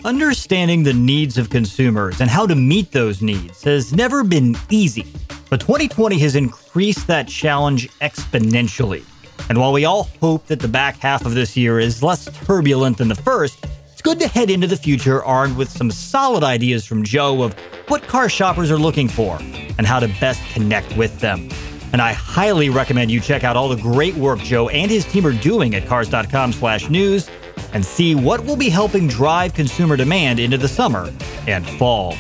Understanding 0.05 0.83
the 0.83 0.93
needs 0.93 1.39
of 1.39 1.49
consumers 1.49 2.21
and 2.21 2.29
how 2.29 2.45
to 2.45 2.57
meet 2.57 2.91
those 2.91 3.23
needs 3.23 3.63
has 3.63 3.93
never 3.93 4.25
been 4.25 4.57
easy, 4.71 5.07
but 5.49 5.61
2020 5.61 6.19
has 6.19 6.35
increased 6.35 7.07
that 7.07 7.29
challenge 7.29 7.89
exponentially. 8.01 9.05
And 9.49 9.59
while 9.59 9.73
we 9.73 9.85
all 9.85 10.11
hope 10.21 10.47
that 10.47 10.59
the 10.59 10.67
back 10.67 10.97
half 10.97 11.25
of 11.25 11.35
this 11.35 11.57
year 11.57 11.79
is 11.79 12.03
less 12.03 12.25
turbulent 12.45 12.99
than 12.99 13.07
the 13.07 13.15
first, 13.15 13.65
good 14.05 14.21
to 14.21 14.29
head 14.29 14.51
into 14.51 14.67
the 14.67 14.77
future 14.77 15.25
armed 15.25 15.57
with 15.57 15.71
some 15.71 15.91
solid 15.91 16.45
ideas 16.45 16.85
from 16.85 17.03
Joe 17.03 17.43
of 17.43 17.55
what 17.89 18.07
car 18.07 18.29
shoppers 18.29 18.71
are 18.71 18.77
looking 18.77 19.09
for 19.09 19.39
and 19.41 19.87
how 19.87 19.99
to 19.99 20.09
best 20.21 20.43
connect 20.53 20.95
with 20.95 21.19
them. 21.21 21.49
And 21.95 22.03
I 22.03 22.13
highly 22.13 22.69
recommend 22.69 23.11
you 23.11 23.19
check 23.19 23.45
out 23.45 23.57
all 23.57 23.71
the 23.71 23.81
great 23.81 24.15
work 24.15 24.41
Joe 24.41 24.69
and 24.69 24.91
his 24.91 25.07
team 25.07 25.27
are 25.27 25.33
doing 25.33 25.75
at 25.75 25.87
cars.com/news 25.87 27.31
and 27.73 27.85
see 27.85 28.15
what 28.15 28.45
will 28.45 28.57
be 28.57 28.69
helping 28.69 29.09
drive 29.09 29.55
consumer 29.55 29.97
demand 29.97 30.39
into 30.39 30.59
the 30.59 30.69
summer 30.69 31.11
and 31.47 31.67
fall. 31.67 32.15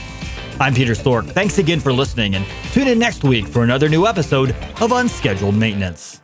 I'm 0.58 0.72
Peter 0.72 0.94
Stork. 0.94 1.26
Thanks 1.26 1.58
again 1.58 1.80
for 1.80 1.92
listening 1.92 2.34
and 2.34 2.46
tune 2.72 2.88
in 2.88 2.98
next 2.98 3.24
week 3.24 3.46
for 3.46 3.62
another 3.62 3.90
new 3.90 4.06
episode 4.06 4.56
of 4.80 4.90
Unscheduled 4.90 5.54
Maintenance. 5.54 6.23